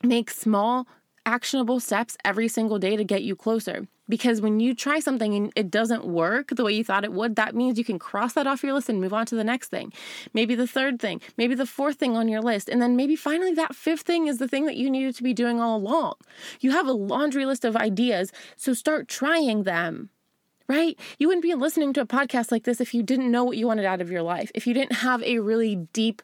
make 0.02 0.30
small, 0.30 0.86
actionable 1.24 1.80
steps 1.80 2.14
every 2.26 2.46
single 2.46 2.78
day 2.78 2.94
to 2.94 3.04
get 3.04 3.22
you 3.22 3.34
closer. 3.34 3.88
Because 4.06 4.42
when 4.42 4.60
you 4.60 4.74
try 4.74 5.00
something 5.00 5.34
and 5.34 5.50
it 5.56 5.70
doesn't 5.70 6.04
work 6.04 6.48
the 6.50 6.64
way 6.64 6.72
you 6.72 6.84
thought 6.84 7.04
it 7.04 7.12
would, 7.12 7.36
that 7.36 7.54
means 7.54 7.78
you 7.78 7.84
can 7.84 7.98
cross 7.98 8.34
that 8.34 8.46
off 8.46 8.62
your 8.62 8.74
list 8.74 8.90
and 8.90 9.00
move 9.00 9.14
on 9.14 9.24
to 9.26 9.34
the 9.34 9.44
next 9.44 9.68
thing. 9.68 9.90
Maybe 10.34 10.54
the 10.54 10.66
third 10.66 11.00
thing, 11.00 11.22
maybe 11.38 11.54
the 11.54 11.66
fourth 11.66 11.96
thing 11.96 12.18
on 12.18 12.28
your 12.28 12.42
list. 12.42 12.68
And 12.68 12.82
then 12.82 12.96
maybe 12.96 13.16
finally 13.16 13.54
that 13.54 13.74
fifth 13.74 14.02
thing 14.02 14.26
is 14.26 14.36
the 14.36 14.48
thing 14.48 14.66
that 14.66 14.76
you 14.76 14.90
needed 14.90 15.14
to 15.16 15.22
be 15.22 15.32
doing 15.32 15.58
all 15.58 15.78
along. 15.78 16.14
You 16.60 16.70
have 16.72 16.86
a 16.86 16.92
laundry 16.92 17.46
list 17.46 17.64
of 17.64 17.76
ideas, 17.76 18.30
so 18.56 18.74
start 18.74 19.08
trying 19.08 19.62
them 19.62 20.10
right? 20.68 20.98
You 21.18 21.28
wouldn't 21.28 21.42
be 21.42 21.54
listening 21.54 21.92
to 21.94 22.02
a 22.02 22.06
podcast 22.06 22.52
like 22.52 22.64
this 22.64 22.80
if 22.80 22.94
you 22.94 23.02
didn't 23.02 23.30
know 23.30 23.44
what 23.44 23.56
you 23.56 23.66
wanted 23.66 23.86
out 23.86 24.00
of 24.00 24.10
your 24.10 24.22
life, 24.22 24.50
if 24.54 24.66
you 24.66 24.74
didn't 24.74 24.92
have 24.96 25.22
a 25.22 25.38
really 25.38 25.76
deep 25.92 26.22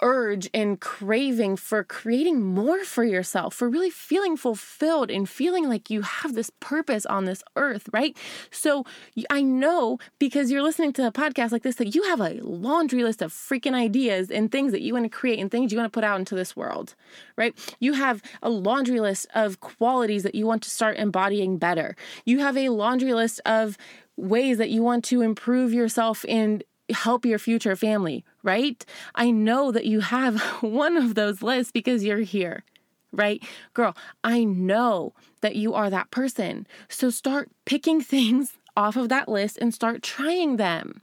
urge 0.00 0.48
and 0.52 0.80
craving 0.80 1.56
for 1.56 1.82
creating 1.82 2.42
more 2.42 2.84
for 2.84 3.04
yourself, 3.04 3.54
for 3.54 3.68
really 3.68 3.90
feeling 3.90 4.36
fulfilled 4.36 5.10
and 5.10 5.28
feeling 5.28 5.68
like 5.68 5.90
you 5.90 6.02
have 6.02 6.34
this 6.34 6.50
purpose 6.60 7.06
on 7.06 7.24
this 7.24 7.42
earth, 7.56 7.88
right? 7.92 8.16
So 8.50 8.84
I 9.30 9.42
know 9.42 9.98
because 10.18 10.50
you're 10.50 10.62
listening 10.62 10.92
to 10.94 11.06
a 11.06 11.12
podcast 11.12 11.52
like 11.52 11.62
this 11.62 11.76
that 11.76 11.94
you 11.94 12.02
have 12.04 12.20
a 12.20 12.40
laundry 12.42 13.02
list 13.02 13.22
of 13.22 13.32
freaking 13.32 13.74
ideas 13.74 14.30
and 14.30 14.52
things 14.52 14.72
that 14.72 14.82
you 14.82 14.92
want 14.92 15.04
to 15.04 15.10
create 15.10 15.38
and 15.38 15.50
things 15.50 15.72
you 15.72 15.78
want 15.78 15.90
to 15.92 15.96
put 15.96 16.04
out 16.04 16.18
into 16.18 16.34
this 16.34 16.54
world, 16.56 16.94
right? 17.36 17.54
You 17.80 17.94
have 17.94 18.22
a 18.42 18.50
laundry 18.50 19.00
list 19.00 19.26
of 19.34 19.60
qualities 19.60 20.22
that 20.24 20.34
you 20.34 20.46
want 20.46 20.62
to 20.62 20.70
start 20.70 20.96
embodying 20.96 21.58
better. 21.58 21.96
You 22.24 22.40
have 22.40 22.56
a 22.56 22.68
laundry 22.68 23.14
list 23.14 23.40
of 23.46 23.78
ways 24.16 24.58
that 24.58 24.70
you 24.70 24.82
want 24.82 25.04
to 25.04 25.22
improve 25.22 25.72
yourself 25.72 26.24
and 26.28 26.64
help 26.90 27.26
your 27.26 27.38
future 27.38 27.74
family, 27.74 28.24
right? 28.46 28.86
I 29.14 29.30
know 29.30 29.72
that 29.72 29.84
you 29.84 30.00
have 30.00 30.40
one 30.62 30.96
of 30.96 31.14
those 31.14 31.42
lists 31.42 31.72
because 31.72 32.04
you're 32.04 32.20
here, 32.20 32.64
right? 33.12 33.42
Girl, 33.74 33.94
I 34.24 34.44
know 34.44 35.12
that 35.42 35.56
you 35.56 35.74
are 35.74 35.90
that 35.90 36.10
person. 36.10 36.66
So 36.88 37.10
start 37.10 37.50
picking 37.66 38.00
things 38.14 38.54
off 38.76 38.96
of 38.96 39.08
that 39.10 39.28
list 39.28 39.58
and 39.58 39.74
start 39.74 40.02
trying 40.02 40.56
them 40.56 41.00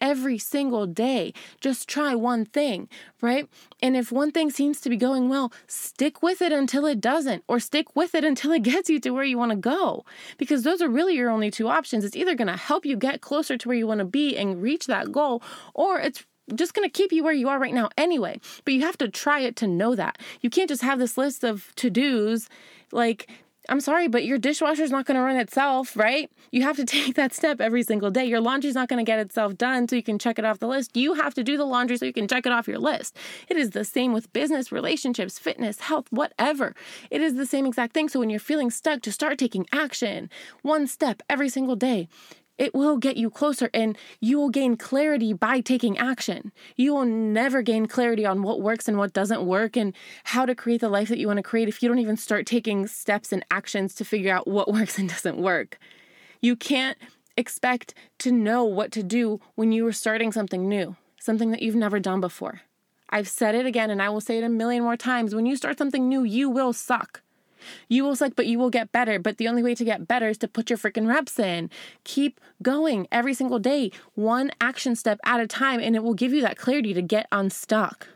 every 0.00 0.36
single 0.36 0.86
day. 0.86 1.32
Just 1.60 1.88
try 1.88 2.14
one 2.14 2.44
thing, 2.44 2.88
right? 3.22 3.48
And 3.80 3.96
if 3.96 4.12
one 4.12 4.32
thing 4.32 4.50
seems 4.50 4.80
to 4.82 4.90
be 4.90 4.96
going 4.96 5.30
well, 5.30 5.52
stick 5.66 6.22
with 6.22 6.42
it 6.42 6.52
until 6.52 6.84
it 6.84 7.00
doesn't, 7.00 7.44
or 7.48 7.58
stick 7.60 7.94
with 7.96 8.14
it 8.14 8.24
until 8.24 8.52
it 8.52 8.62
gets 8.74 8.90
you 8.90 9.00
to 9.00 9.10
where 9.10 9.24
you 9.24 9.38
want 9.38 9.52
to 9.52 9.56
go. 9.56 10.04
Because 10.36 10.62
those 10.62 10.82
are 10.82 10.88
really 10.88 11.14
your 11.14 11.30
only 11.30 11.50
two 11.50 11.68
options. 11.68 12.04
It's 12.04 12.16
either 12.16 12.34
going 12.34 12.48
to 12.48 12.56
help 12.56 12.84
you 12.84 12.96
get 12.96 13.22
closer 13.22 13.56
to 13.56 13.68
where 13.68 13.76
you 13.76 13.86
want 13.86 14.00
to 14.00 14.04
be 14.04 14.36
and 14.36 14.60
reach 14.60 14.86
that 14.86 15.10
goal, 15.10 15.42
or 15.72 16.00
it's 16.00 16.24
just 16.54 16.74
going 16.74 16.88
to 16.88 16.92
keep 16.92 17.12
you 17.12 17.24
where 17.24 17.32
you 17.32 17.48
are 17.48 17.58
right 17.58 17.74
now 17.74 17.88
anyway. 17.96 18.40
But 18.64 18.74
you 18.74 18.82
have 18.82 18.98
to 18.98 19.08
try 19.08 19.40
it 19.40 19.56
to 19.56 19.66
know 19.66 19.94
that. 19.94 20.18
You 20.40 20.50
can't 20.50 20.68
just 20.68 20.82
have 20.82 20.98
this 20.98 21.16
list 21.16 21.44
of 21.44 21.72
to 21.76 21.90
dos 21.90 22.48
like 22.92 23.28
I'm 23.68 23.80
sorry, 23.80 24.08
but 24.08 24.26
your 24.26 24.36
dishwasher's 24.36 24.90
not 24.90 25.06
going 25.06 25.16
to 25.16 25.22
run 25.22 25.36
itself, 25.36 25.96
right? 25.96 26.30
You 26.50 26.62
have 26.62 26.76
to 26.76 26.84
take 26.84 27.14
that 27.14 27.32
step 27.32 27.60
every 27.60 27.82
single 27.82 28.10
day. 28.10 28.24
Your 28.24 28.40
laundry's 28.40 28.74
not 28.74 28.88
going 28.88 29.04
to 29.04 29.10
get 29.10 29.18
itself 29.18 29.56
done 29.56 29.88
so 29.88 29.96
you 29.96 30.02
can 30.02 30.18
check 30.18 30.38
it 30.38 30.44
off 30.44 30.58
the 30.58 30.68
list. 30.68 30.96
You 30.96 31.14
have 31.14 31.34
to 31.34 31.42
do 31.42 31.56
the 31.56 31.64
laundry 31.64 31.96
so 31.96 32.04
you 32.04 32.12
can 32.12 32.28
check 32.28 32.46
it 32.46 32.52
off 32.52 32.68
your 32.68 32.78
list. 32.78 33.16
It 33.48 33.56
is 33.56 33.70
the 33.70 33.84
same 33.84 34.12
with 34.12 34.32
business, 34.32 34.70
relationships, 34.70 35.38
fitness, 35.38 35.80
health, 35.80 36.06
whatever. 36.10 36.74
It 37.10 37.22
is 37.22 37.36
the 37.36 37.46
same 37.46 37.64
exact 37.64 37.94
thing. 37.94 38.08
So 38.08 38.20
when 38.20 38.30
you're 38.30 38.40
feeling 38.40 38.70
stuck, 38.70 39.00
to 39.02 39.12
start 39.12 39.38
taking 39.38 39.66
action, 39.72 40.30
one 40.62 40.86
step 40.86 41.22
every 41.28 41.48
single 41.48 41.76
day 41.76 42.08
it 42.58 42.74
will 42.74 42.96
get 42.96 43.16
you 43.16 43.30
closer 43.30 43.68
and 43.74 43.98
you 44.20 44.38
will 44.38 44.50
gain 44.50 44.76
clarity 44.76 45.32
by 45.32 45.60
taking 45.60 45.98
action. 45.98 46.52
You 46.76 46.94
will 46.94 47.04
never 47.04 47.62
gain 47.62 47.86
clarity 47.86 48.24
on 48.24 48.42
what 48.42 48.60
works 48.60 48.86
and 48.86 48.96
what 48.96 49.12
doesn't 49.12 49.44
work 49.44 49.76
and 49.76 49.92
how 50.24 50.46
to 50.46 50.54
create 50.54 50.80
the 50.80 50.88
life 50.88 51.08
that 51.08 51.18
you 51.18 51.26
want 51.26 51.38
to 51.38 51.42
create 51.42 51.68
if 51.68 51.82
you 51.82 51.88
don't 51.88 51.98
even 51.98 52.16
start 52.16 52.46
taking 52.46 52.86
steps 52.86 53.32
and 53.32 53.44
actions 53.50 53.94
to 53.96 54.04
figure 54.04 54.34
out 54.34 54.46
what 54.46 54.68
works 54.72 54.98
and 54.98 55.08
doesn't 55.08 55.38
work. 55.38 55.78
You 56.40 56.56
can't 56.56 56.98
expect 57.36 57.94
to 58.18 58.30
know 58.30 58.64
what 58.64 58.92
to 58.92 59.02
do 59.02 59.40
when 59.56 59.72
you 59.72 59.86
are 59.86 59.92
starting 59.92 60.30
something 60.30 60.68
new, 60.68 60.96
something 61.18 61.50
that 61.50 61.62
you've 61.62 61.74
never 61.74 61.98
done 61.98 62.20
before. 62.20 62.60
I've 63.10 63.28
said 63.28 63.54
it 63.54 63.66
again 63.66 63.90
and 63.90 64.00
I 64.00 64.08
will 64.10 64.20
say 64.20 64.38
it 64.38 64.44
a 64.44 64.48
million 64.48 64.82
more 64.82 64.96
times. 64.96 65.34
When 65.34 65.46
you 65.46 65.56
start 65.56 65.78
something 65.78 66.08
new, 66.08 66.22
you 66.22 66.48
will 66.50 66.72
suck. 66.72 67.23
You 67.88 68.04
will 68.04 68.16
suck, 68.16 68.32
but 68.36 68.46
you 68.46 68.58
will 68.58 68.70
get 68.70 68.92
better. 68.92 69.18
But 69.18 69.38
the 69.38 69.48
only 69.48 69.62
way 69.62 69.74
to 69.74 69.84
get 69.84 70.08
better 70.08 70.28
is 70.28 70.38
to 70.38 70.48
put 70.48 70.70
your 70.70 70.78
freaking 70.78 71.06
reps 71.06 71.38
in. 71.38 71.70
Keep 72.04 72.40
going 72.62 73.06
every 73.10 73.34
single 73.34 73.58
day, 73.58 73.90
one 74.14 74.50
action 74.60 74.96
step 74.96 75.18
at 75.24 75.40
a 75.40 75.46
time, 75.46 75.80
and 75.80 75.96
it 75.96 76.02
will 76.02 76.14
give 76.14 76.32
you 76.32 76.40
that 76.42 76.58
clarity 76.58 76.94
to 76.94 77.02
get 77.02 77.26
unstuck 77.32 78.08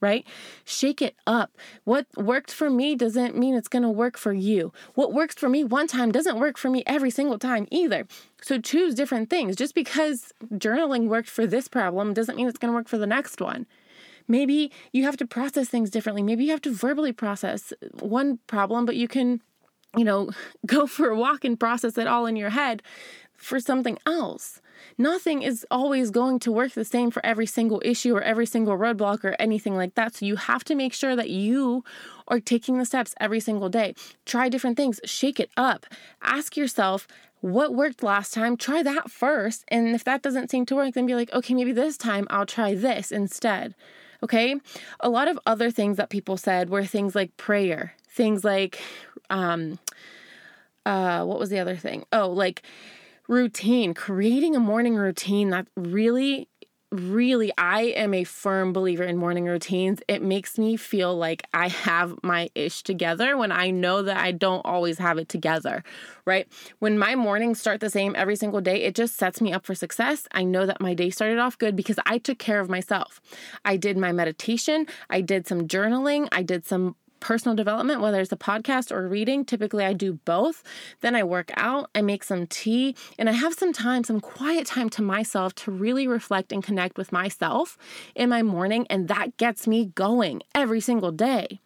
right? 0.00 0.26
Shake 0.64 1.00
it 1.00 1.16
up. 1.26 1.56
What 1.84 2.06
worked 2.16 2.52
for 2.52 2.68
me 2.70 2.94
doesn't 2.94 3.36
mean 3.36 3.54
it's 3.54 3.68
going 3.68 3.82
to 3.82 3.90
work 3.90 4.18
for 4.18 4.32
you. 4.32 4.72
What 4.94 5.12
works 5.12 5.34
for 5.34 5.48
me 5.48 5.64
one 5.64 5.86
time 5.86 6.12
doesn't 6.12 6.38
work 6.38 6.58
for 6.58 6.70
me 6.70 6.82
every 6.86 7.10
single 7.10 7.38
time 7.38 7.66
either. 7.70 8.06
So 8.42 8.60
choose 8.60 8.94
different 8.94 9.30
things. 9.30 9.56
Just 9.56 9.74
because 9.74 10.32
journaling 10.54 11.08
worked 11.08 11.30
for 11.30 11.46
this 11.46 11.68
problem 11.68 12.14
doesn't 12.14 12.36
mean 12.36 12.48
it's 12.48 12.58
going 12.58 12.72
to 12.72 12.76
work 12.76 12.88
for 12.88 12.98
the 12.98 13.06
next 13.06 13.40
one. 13.40 13.66
Maybe 14.28 14.72
you 14.92 15.04
have 15.04 15.16
to 15.18 15.26
process 15.26 15.68
things 15.68 15.90
differently. 15.90 16.22
Maybe 16.22 16.44
you 16.44 16.50
have 16.50 16.62
to 16.62 16.72
verbally 16.72 17.12
process 17.12 17.72
one 18.00 18.38
problem, 18.46 18.86
but 18.86 18.96
you 18.96 19.08
can, 19.08 19.40
you 19.96 20.04
know, 20.04 20.30
go 20.66 20.86
for 20.86 21.08
a 21.08 21.16
walk 21.16 21.44
and 21.44 21.58
process 21.58 21.96
it 21.98 22.06
all 22.06 22.26
in 22.26 22.36
your 22.36 22.50
head 22.50 22.82
for 23.36 23.60
something 23.60 23.98
else. 24.06 24.60
Nothing 24.98 25.42
is 25.42 25.66
always 25.70 26.10
going 26.10 26.38
to 26.40 26.52
work 26.52 26.72
the 26.72 26.84
same 26.84 27.10
for 27.10 27.24
every 27.24 27.46
single 27.46 27.80
issue 27.84 28.14
or 28.14 28.22
every 28.22 28.46
single 28.46 28.76
roadblock 28.76 29.24
or 29.24 29.36
anything 29.38 29.74
like 29.74 29.94
that. 29.94 30.14
So 30.14 30.26
you 30.26 30.36
have 30.36 30.64
to 30.64 30.74
make 30.74 30.92
sure 30.92 31.16
that 31.16 31.30
you 31.30 31.84
are 32.28 32.40
taking 32.40 32.78
the 32.78 32.84
steps 32.84 33.14
every 33.20 33.40
single 33.40 33.68
day. 33.68 33.94
Try 34.24 34.48
different 34.48 34.76
things, 34.76 35.00
shake 35.04 35.40
it 35.40 35.50
up. 35.56 35.86
Ask 36.22 36.56
yourself, 36.56 37.06
what 37.40 37.74
worked 37.74 38.02
last 38.02 38.32
time? 38.32 38.56
Try 38.56 38.82
that 38.82 39.10
first. 39.10 39.64
And 39.68 39.94
if 39.94 40.04
that 40.04 40.22
doesn't 40.22 40.50
seem 40.50 40.66
to 40.66 40.76
work, 40.76 40.94
then 40.94 41.06
be 41.06 41.14
like, 41.14 41.32
okay, 41.32 41.54
maybe 41.54 41.72
this 41.72 41.96
time 41.96 42.26
I'll 42.30 42.46
try 42.46 42.74
this 42.74 43.12
instead. 43.12 43.74
Okay. 44.22 44.56
A 45.00 45.08
lot 45.08 45.28
of 45.28 45.38
other 45.46 45.70
things 45.70 45.96
that 45.96 46.10
people 46.10 46.36
said 46.36 46.70
were 46.70 46.84
things 46.84 47.14
like 47.14 47.36
prayer, 47.36 47.94
things 48.08 48.44
like, 48.44 48.80
um, 49.30 49.78
uh, 50.84 51.24
what 51.24 51.38
was 51.38 51.50
the 51.50 51.58
other 51.58 51.76
thing? 51.76 52.04
Oh, 52.12 52.30
like 52.30 52.62
routine, 53.28 53.92
creating 53.92 54.54
a 54.54 54.60
morning 54.60 54.94
routine 54.94 55.50
that 55.50 55.66
really 55.76 56.48
really, 56.92 57.52
I 57.58 57.82
am 57.82 58.14
a 58.14 58.24
firm 58.24 58.72
believer 58.72 59.04
in 59.04 59.16
morning 59.16 59.44
routines. 59.44 60.00
It 60.08 60.22
makes 60.22 60.58
me 60.58 60.76
feel 60.76 61.16
like 61.16 61.46
I 61.52 61.68
have 61.68 62.14
my 62.22 62.48
ish 62.54 62.82
together 62.82 63.36
when 63.36 63.52
I 63.52 63.70
know 63.70 64.02
that 64.02 64.16
I 64.16 64.32
don't 64.32 64.64
always 64.64 64.98
have 64.98 65.18
it 65.18 65.28
together, 65.28 65.82
right? 66.24 66.46
When 66.78 66.98
my 66.98 67.14
mornings 67.14 67.60
start 67.60 67.80
the 67.80 67.90
same 67.90 68.14
every 68.16 68.36
single 68.36 68.60
day, 68.60 68.82
it 68.82 68.94
just 68.94 69.16
sets 69.16 69.40
me 69.40 69.52
up 69.52 69.66
for 69.66 69.74
success. 69.74 70.28
I 70.32 70.44
know 70.44 70.66
that 70.66 70.80
my 70.80 70.94
day 70.94 71.10
started 71.10 71.38
off 71.38 71.58
good 71.58 71.76
because 71.76 71.98
I 72.06 72.18
took 72.18 72.38
care 72.38 72.60
of 72.60 72.70
myself. 72.70 73.20
I 73.64 73.76
did 73.76 73.96
my 73.96 74.12
meditation, 74.12 74.86
I 75.10 75.20
did 75.20 75.46
some 75.46 75.68
journaling, 75.68 76.28
I 76.32 76.42
did 76.42 76.66
some 76.66 76.96
personal 77.20 77.54
development, 77.54 78.00
whether 78.00 78.20
it's 78.20 78.32
a 78.32 78.36
podcast 78.36 78.90
or 78.90 79.08
reading. 79.08 79.44
Typically, 79.44 79.84
I 79.84 79.92
do 79.92 80.14
both. 80.24 80.62
Then 81.00 81.14
I 81.14 81.24
work 81.24 81.50
out, 81.56 81.90
I 81.94 82.02
make 82.02 82.24
some 82.24 82.46
tea, 82.46 82.94
and 83.18 83.28
I 83.28 83.32
have 83.32 83.54
some 83.54 83.72
time, 83.72 84.04
some 84.04 84.20
quiet 84.20 84.66
time 84.66 84.90
to 84.90 85.02
myself 85.02 85.54
to 85.56 85.70
really 85.70 86.06
reflect 86.06 86.52
and 86.52 86.62
connect 86.62 86.96
with 86.96 87.12
myself 87.12 87.76
in 88.14 88.28
my 88.28 88.42
morning. 88.42 88.86
And 88.88 89.08
that 89.08 89.36
gets 89.36 89.66
me 89.66 89.86
going 89.94 90.42
every 90.54 90.80
single 90.80 91.12
day 91.12 91.60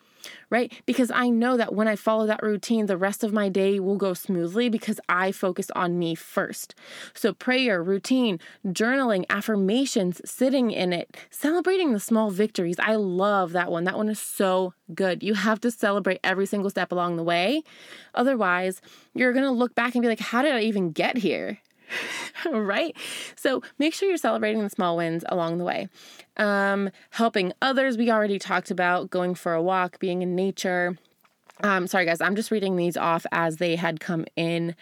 right? 0.51 0.73
Because 0.87 1.11
I 1.11 1.29
know 1.29 1.57
that 1.57 1.75
when 1.75 1.89
I 1.89 1.97
follow 1.97 2.27
that 2.27 2.43
routine, 2.43 2.87
the 2.87 2.97
rest 2.97 3.25
of 3.25 3.33
my 3.33 3.49
day 3.49 3.81
will 3.81 3.97
go 3.97 4.15
smoothly 4.15 4.69
because 4.69 5.01
I 5.09 5.33
focus 5.33 5.71
on 5.75 5.99
me 5.99 6.15
first. 6.15 6.75
So, 7.15 7.33
prayer, 7.33 7.83
routine, 7.83 8.39
journaling, 8.67 9.25
affirmations, 9.31 10.21
sitting 10.25 10.71
in 10.71 10.93
it, 10.93 11.17
celebrating 11.31 11.93
the 11.93 12.01
small 12.01 12.31
victories. 12.31 12.77
I 12.79 12.97
love 12.97 13.53
that 13.53 13.71
one. 13.71 13.85
That 13.85 13.97
one 13.97 14.09
is 14.09 14.21
so 14.21 14.75
good. 14.95 15.23
You 15.23 15.35
have 15.35 15.61
to 15.61 15.71
celebrate 15.71 16.21
every 16.25 16.47
single 16.47 16.71
step 16.71 16.93
along 16.93 17.17
the 17.17 17.23
way. 17.23 17.63
Otherwise, 18.15 18.81
you're 19.15 19.33
going 19.33 19.45
to 19.45 19.51
look 19.51 19.75
back 19.75 19.95
and 19.95 20.03
be 20.03 20.09
like, 20.09 20.21
how 20.21 20.43
did 20.43 20.55
I 20.55 20.63
even 20.63 20.93
get 20.93 21.19
here? 21.19 21.59
right? 22.53 22.97
So 23.37 23.63
make 23.79 23.95
sure 23.95 24.09
you're 24.09 24.19
celebrating 24.19 24.63
the 24.63 24.71
small 24.71 24.97
wins 24.97 25.25
along 25.29 25.59
the 25.59 25.65
way. 25.65 25.89
Um, 26.41 26.91
helping 27.11 27.53
others, 27.61 27.99
we 27.99 28.11
already 28.11 28.39
talked 28.39 28.71
about 28.71 29.11
going 29.11 29.35
for 29.35 29.53
a 29.53 29.63
walk, 29.63 29.99
being 29.99 30.23
in 30.23 30.35
nature. 30.35 30.97
Um, 31.63 31.87
sorry, 31.87 32.07
guys, 32.07 32.23
I'm 32.23 32.35
just 32.35 32.51
reading 32.51 32.77
these 32.77 32.97
off 32.97 33.27
as 33.31 33.59
they 33.59 33.77
had 33.77 34.01
come 34.01 34.25
in 34.37 34.75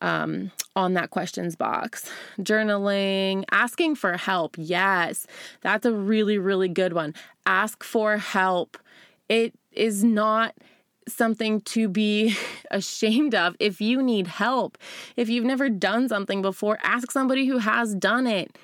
um, 0.00 0.50
on 0.74 0.94
that 0.94 1.10
questions 1.10 1.56
box. 1.56 2.10
Journaling, 2.38 3.44
asking 3.50 3.96
for 3.96 4.16
help. 4.16 4.56
Yes, 4.58 5.26
that's 5.60 5.84
a 5.84 5.92
really, 5.92 6.38
really 6.38 6.68
good 6.68 6.94
one. 6.94 7.14
Ask 7.44 7.84
for 7.84 8.16
help. 8.16 8.78
It 9.28 9.54
is 9.72 10.02
not 10.02 10.54
something 11.06 11.60
to 11.60 11.86
be 11.86 12.34
ashamed 12.70 13.34
of. 13.34 13.56
If 13.60 13.82
you 13.82 14.02
need 14.02 14.26
help, 14.26 14.78
if 15.16 15.28
you've 15.28 15.44
never 15.44 15.68
done 15.68 16.08
something 16.08 16.40
before, 16.40 16.78
ask 16.82 17.10
somebody 17.10 17.46
who 17.46 17.58
has 17.58 17.94
done 17.94 18.26
it. 18.26 18.56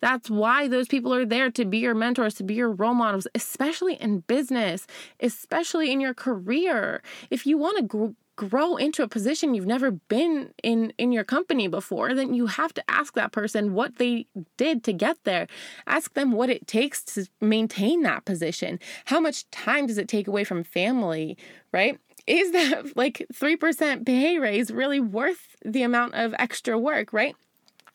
That's 0.00 0.30
why 0.30 0.68
those 0.68 0.88
people 0.88 1.12
are 1.14 1.26
there 1.26 1.50
to 1.50 1.64
be 1.64 1.78
your 1.78 1.94
mentors, 1.94 2.34
to 2.34 2.44
be 2.44 2.54
your 2.54 2.70
role 2.70 2.94
models, 2.94 3.26
especially 3.34 3.94
in 3.94 4.20
business, 4.20 4.86
especially 5.20 5.92
in 5.92 6.00
your 6.00 6.14
career. 6.14 7.02
If 7.30 7.46
you 7.46 7.58
want 7.58 7.78
to 7.78 7.82
grow, 7.82 8.14
grow 8.36 8.76
into 8.76 9.02
a 9.02 9.08
position 9.08 9.52
you've 9.52 9.66
never 9.66 9.90
been 9.90 10.52
in 10.62 10.92
in 10.96 11.10
your 11.10 11.24
company 11.24 11.66
before 11.66 12.14
then 12.14 12.32
you 12.34 12.46
have 12.46 12.72
to 12.72 12.80
ask 12.88 13.14
that 13.14 13.32
person 13.32 13.74
what 13.74 13.96
they 13.96 14.26
did 14.56 14.84
to 14.84 14.92
get 14.92 15.16
there. 15.24 15.48
Ask 15.88 16.14
them 16.14 16.30
what 16.30 16.48
it 16.48 16.68
takes 16.68 17.02
to 17.14 17.26
maintain 17.40 18.02
that 18.02 18.24
position. 18.24 18.78
How 19.06 19.18
much 19.18 19.50
time 19.50 19.88
does 19.88 19.98
it 19.98 20.06
take 20.06 20.28
away 20.28 20.44
from 20.44 20.62
family 20.62 21.36
right? 21.72 21.98
Is 22.28 22.52
that 22.52 22.96
like 22.96 23.26
3% 23.34 24.06
pay 24.06 24.38
raise 24.38 24.70
really 24.70 25.00
worth 25.00 25.56
the 25.64 25.82
amount 25.82 26.14
of 26.14 26.32
extra 26.38 26.78
work 26.78 27.12
right 27.12 27.34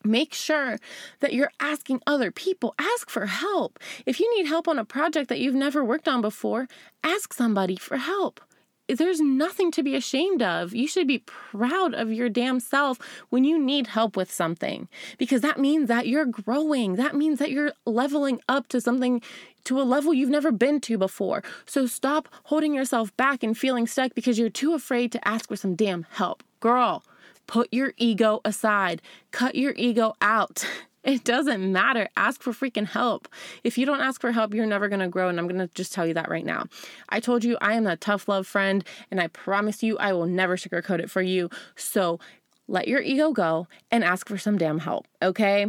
Make 0.04 0.34
sure 0.34 0.78
that 1.20 1.32
you're 1.32 1.52
asking 1.58 2.02
other 2.06 2.30
people. 2.30 2.74
Ask 2.78 3.08
for 3.08 3.26
help. 3.26 3.78
If 4.04 4.20
you 4.20 4.36
need 4.36 4.46
help 4.46 4.68
on 4.68 4.78
a 4.78 4.84
project 4.84 5.28
that 5.30 5.40
you've 5.40 5.54
never 5.54 5.82
worked 5.82 6.08
on 6.08 6.20
before, 6.20 6.68
ask 7.02 7.32
somebody 7.32 7.76
for 7.76 7.96
help 7.96 8.40
there's 8.88 9.20
nothing 9.20 9.70
to 9.72 9.82
be 9.82 9.94
ashamed 9.94 10.42
of. 10.42 10.74
You 10.74 10.86
should 10.86 11.06
be 11.06 11.20
proud 11.20 11.94
of 11.94 12.12
your 12.12 12.28
damn 12.28 12.60
self 12.60 12.98
when 13.30 13.44
you 13.44 13.58
need 13.58 13.86
help 13.88 14.16
with 14.16 14.30
something 14.30 14.88
because 15.16 15.40
that 15.40 15.58
means 15.58 15.88
that 15.88 16.06
you're 16.06 16.26
growing. 16.26 16.96
That 16.96 17.16
means 17.16 17.38
that 17.38 17.50
you're 17.50 17.72
leveling 17.86 18.40
up 18.48 18.68
to 18.68 18.80
something 18.80 19.22
to 19.64 19.80
a 19.80 19.84
level 19.84 20.12
you've 20.12 20.28
never 20.28 20.52
been 20.52 20.80
to 20.82 20.98
before. 20.98 21.42
So 21.64 21.86
stop 21.86 22.28
holding 22.44 22.74
yourself 22.74 23.16
back 23.16 23.42
and 23.42 23.56
feeling 23.56 23.86
stuck 23.86 24.14
because 24.14 24.38
you're 24.38 24.50
too 24.50 24.74
afraid 24.74 25.12
to 25.12 25.28
ask 25.28 25.48
for 25.48 25.56
some 25.56 25.74
damn 25.74 26.04
help. 26.10 26.42
Girl, 26.60 27.02
put 27.46 27.68
your 27.72 27.94
ego 27.96 28.40
aside, 28.44 29.02
cut 29.30 29.54
your 29.54 29.74
ego 29.76 30.14
out. 30.20 30.66
It 31.04 31.22
doesn't 31.22 31.70
matter. 31.70 32.08
Ask 32.16 32.40
for 32.40 32.52
freaking 32.52 32.86
help. 32.86 33.28
If 33.62 33.76
you 33.76 33.84
don't 33.84 34.00
ask 34.00 34.22
for 34.22 34.32
help, 34.32 34.54
you're 34.54 34.64
never 34.64 34.88
going 34.88 35.00
to 35.00 35.08
grow. 35.08 35.28
And 35.28 35.38
I'm 35.38 35.46
going 35.46 35.60
to 35.60 35.72
just 35.74 35.92
tell 35.92 36.06
you 36.06 36.14
that 36.14 36.30
right 36.30 36.46
now. 36.46 36.64
I 37.10 37.20
told 37.20 37.44
you 37.44 37.58
I 37.60 37.74
am 37.74 37.86
a 37.86 37.94
tough 37.94 38.26
love 38.26 38.46
friend, 38.46 38.82
and 39.10 39.20
I 39.20 39.26
promise 39.26 39.82
you 39.82 39.98
I 39.98 40.14
will 40.14 40.24
never 40.24 40.56
sugarcoat 40.56 41.00
it 41.00 41.10
for 41.10 41.20
you. 41.20 41.50
So 41.76 42.20
let 42.68 42.88
your 42.88 43.02
ego 43.02 43.32
go 43.32 43.68
and 43.90 44.02
ask 44.02 44.28
for 44.28 44.38
some 44.38 44.56
damn 44.56 44.78
help, 44.78 45.06
okay? 45.20 45.66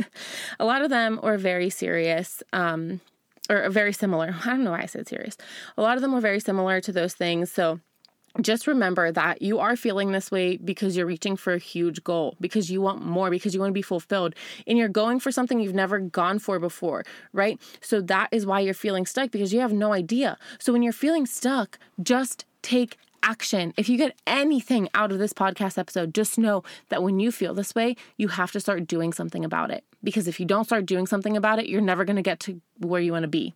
a 0.60 0.64
lot 0.64 0.82
of 0.82 0.90
them 0.90 1.18
were 1.24 1.38
very 1.38 1.70
serious. 1.70 2.40
Um, 2.52 3.00
or 3.50 3.68
very 3.70 3.92
similar. 3.92 4.34
I 4.44 4.50
don't 4.50 4.64
know 4.64 4.72
why 4.72 4.82
I 4.82 4.86
said 4.86 5.08
serious. 5.08 5.36
A 5.76 5.82
lot 5.82 5.96
of 5.96 6.02
them 6.02 6.12
were 6.12 6.20
very 6.20 6.40
similar 6.40 6.80
to 6.82 6.92
those 6.92 7.14
things. 7.14 7.50
So 7.50 7.80
just 8.40 8.66
remember 8.66 9.10
that 9.12 9.42
you 9.42 9.58
are 9.58 9.76
feeling 9.76 10.12
this 10.12 10.30
way 10.30 10.56
because 10.56 10.96
you're 10.96 11.06
reaching 11.06 11.36
for 11.36 11.54
a 11.54 11.58
huge 11.58 12.04
goal, 12.04 12.36
because 12.40 12.70
you 12.70 12.80
want 12.80 13.04
more, 13.04 13.30
because 13.30 13.54
you 13.54 13.60
want 13.60 13.70
to 13.70 13.74
be 13.74 13.82
fulfilled, 13.82 14.34
and 14.66 14.78
you're 14.78 14.88
going 14.88 15.20
for 15.20 15.32
something 15.32 15.60
you've 15.60 15.74
never 15.74 15.98
gone 15.98 16.38
for 16.38 16.58
before, 16.58 17.04
right? 17.32 17.60
So 17.80 18.00
that 18.02 18.28
is 18.32 18.46
why 18.46 18.60
you're 18.60 18.74
feeling 18.74 19.06
stuck 19.06 19.30
because 19.30 19.52
you 19.52 19.60
have 19.60 19.72
no 19.72 19.92
idea. 19.92 20.38
So 20.58 20.72
when 20.72 20.82
you're 20.82 20.92
feeling 20.92 21.26
stuck, 21.26 21.78
just 22.02 22.44
take 22.62 22.96
action. 23.22 23.74
If 23.76 23.88
you 23.88 23.96
get 23.96 24.16
anything 24.26 24.88
out 24.94 25.12
of 25.12 25.18
this 25.18 25.32
podcast 25.32 25.78
episode, 25.78 26.14
just 26.14 26.38
know 26.38 26.62
that 26.88 27.02
when 27.02 27.20
you 27.20 27.32
feel 27.32 27.54
this 27.54 27.74
way, 27.74 27.96
you 28.16 28.28
have 28.28 28.52
to 28.52 28.60
start 28.60 28.86
doing 28.86 29.12
something 29.12 29.44
about 29.44 29.70
it. 29.70 29.84
Because 30.02 30.28
if 30.28 30.38
you 30.38 30.46
don't 30.46 30.64
start 30.64 30.86
doing 30.86 31.06
something 31.06 31.36
about 31.36 31.58
it, 31.58 31.68
you're 31.68 31.80
never 31.80 32.04
going 32.04 32.16
to 32.16 32.22
get 32.22 32.40
to 32.40 32.60
where 32.78 33.00
you 33.00 33.12
want 33.12 33.24
to 33.24 33.28
be. 33.28 33.54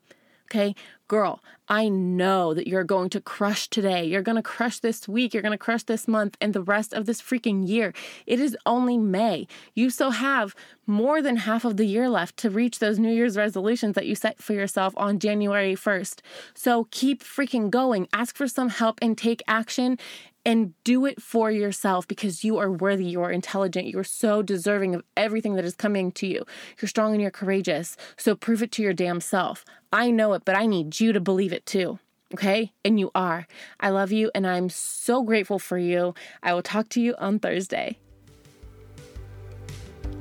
Okay, 0.51 0.75
girl, 1.09 1.41
I 1.69 1.89
know 1.89 2.53
that 2.53 2.67
you're 2.67 2.85
going 2.85 3.09
to 3.11 3.21
crush 3.21 3.69
today. 3.69 4.05
You're 4.05 4.23
going 4.23 4.37
to 4.37 4.43
crush 4.43 4.81
this 4.81 5.09
week. 5.09 5.33
You're 5.33 5.43
going 5.43 5.53
to 5.53 5.59
crush 5.59 5.85
this 5.85 6.07
month 6.07 6.37
and 6.41 6.53
the 6.53 6.63
rest 6.63 6.93
of 6.93 7.07
this 7.07 7.23
freaking 7.23 7.67
year. 7.67 7.95
It 8.27 8.41
is 8.41 8.57
only 8.67 8.99
May. 8.99 9.47
You 9.75 9.89
still 9.89 10.11
have 10.11 10.55
more 10.87 11.23
than 11.23 11.37
half 11.37 11.65
of 11.65 11.77
the 11.77 11.87
year 11.87 12.09
left 12.09 12.37
to 12.39 12.51
reach 12.51 12.79
those 12.79 12.99
New 12.99 13.13
Year's 13.13 13.37
resolutions 13.37 13.95
that 13.95 14.07
you 14.07 14.15
set 14.15 14.43
for 14.43 14.53
yourself 14.53 14.93
on 14.97 15.19
January 15.19 15.75
1st. 15.75 16.21
So 16.55 16.89
keep 16.91 17.23
freaking 17.23 17.71
going. 17.71 18.09
Ask 18.13 18.37
for 18.37 18.49
some 18.49 18.69
help 18.69 18.99
and 19.01 19.17
take 19.17 19.43
action 19.47 19.99
and 20.45 20.75
do 20.85 21.07
it 21.07 21.21
for 21.21 21.51
yourself 21.51 22.07
because 22.09 22.45
you 22.45 22.59
are 22.59 22.71
worthy, 22.71 23.05
you 23.05 23.23
are 23.23 23.31
intelligent, 23.31 23.87
you 23.87 23.99
are 23.99 24.05
so 24.05 24.43
deserving 24.43 24.95
of 24.95 25.05
everything 25.17 25.55
that 25.55 25.65
is 25.65 25.75
coming 25.75 26.13
to 26.13 26.27
you. 26.27 26.45
You're 26.81 26.89
strong 26.89 27.13
and 27.13 27.21
you're 27.21 27.31
courageous. 27.31 27.97
So 28.17 28.35
prove 28.35 28.63
it 28.63 28.73
to 28.73 28.83
your 28.83 28.93
damn 28.93 29.21
self. 29.21 29.65
I 29.93 30.11
know 30.11 30.33
it, 30.33 30.45
but 30.45 30.57
I 30.57 30.67
need 30.67 31.01
you 31.01 31.13
to 31.13 31.21
believe 31.21 31.53
it 31.53 31.67
too. 31.67 31.99
Okay? 32.35 32.73
And 32.85 32.99
you 32.99 33.11
are. 33.15 33.47
I 33.79 33.91
love 33.91 34.11
you 34.11 34.31
and 34.35 34.47
I'm 34.47 34.69
so 34.71 35.23
grateful 35.23 35.59
for 35.59 35.79
you. 35.79 36.15
I 36.43 36.55
will 36.55 36.63
talk 36.63 36.89
to 36.91 37.01
you 37.01 37.15
on 37.19 37.39
Thursday. 37.39 37.99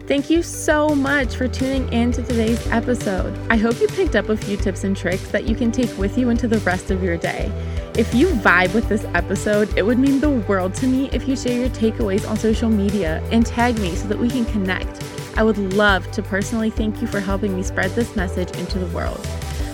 Thank 0.08 0.30
you 0.30 0.42
so 0.44 0.90
much 0.90 1.36
for 1.36 1.48
tuning 1.48 1.92
in 1.94 2.12
to 2.14 2.24
today's 2.24 2.66
episode. 2.68 3.38
I 3.50 3.56
hope 3.56 3.80
you 3.80 3.88
picked 3.88 4.16
up 4.16 4.30
a 4.30 4.36
few 4.36 4.58
tips 4.58 4.84
and 4.84 4.98
tricks 4.98 5.30
that 5.30 5.48
you 5.48 5.56
can 5.56 5.72
take 5.72 5.96
with 5.98 6.18
you 6.18 6.30
into 6.30 6.48
the 6.48 6.58
rest 6.60 6.92
of 6.92 7.04
your 7.04 7.18
day. 7.18 7.52
If 7.96 8.14
you 8.14 8.28
vibe 8.28 8.74
with 8.74 8.90
this 8.90 9.06
episode, 9.14 9.78
it 9.78 9.86
would 9.86 10.00
mean 10.00 10.20
the 10.20 10.32
world 10.32 10.74
to 10.76 10.88
me 10.88 11.10
if 11.12 11.28
you 11.28 11.38
share 11.38 11.58
your 11.58 11.70
takeaways 11.70 12.28
on 12.30 12.36
social 12.36 12.70
media 12.70 13.24
and 13.32 13.46
tag 13.46 13.78
me 13.80 13.96
so 13.96 14.08
that 14.08 14.18
we 14.18 14.30
can 14.30 14.46
connect. 14.46 15.04
I 15.38 15.44
would 15.44 15.58
love 15.76 16.10
to 16.12 16.22
personally 16.22 16.72
thank 16.72 17.00
you 17.02 17.08
for 17.08 17.20
helping 17.20 17.56
me 17.56 17.64
spread 17.64 17.92
this 17.92 18.16
message 18.16 18.52
into 18.58 18.80
the 18.80 18.88
world. 18.88 19.26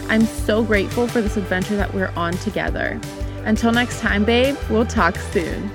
I'm 0.09 0.25
so 0.25 0.63
grateful 0.63 1.07
for 1.07 1.21
this 1.21 1.37
adventure 1.37 1.77
that 1.77 1.93
we're 1.93 2.13
on 2.15 2.33
together. 2.33 2.99
Until 3.45 3.71
next 3.71 4.01
time, 4.01 4.25
babe, 4.25 4.57
we'll 4.69 4.85
talk 4.85 5.15
soon. 5.15 5.71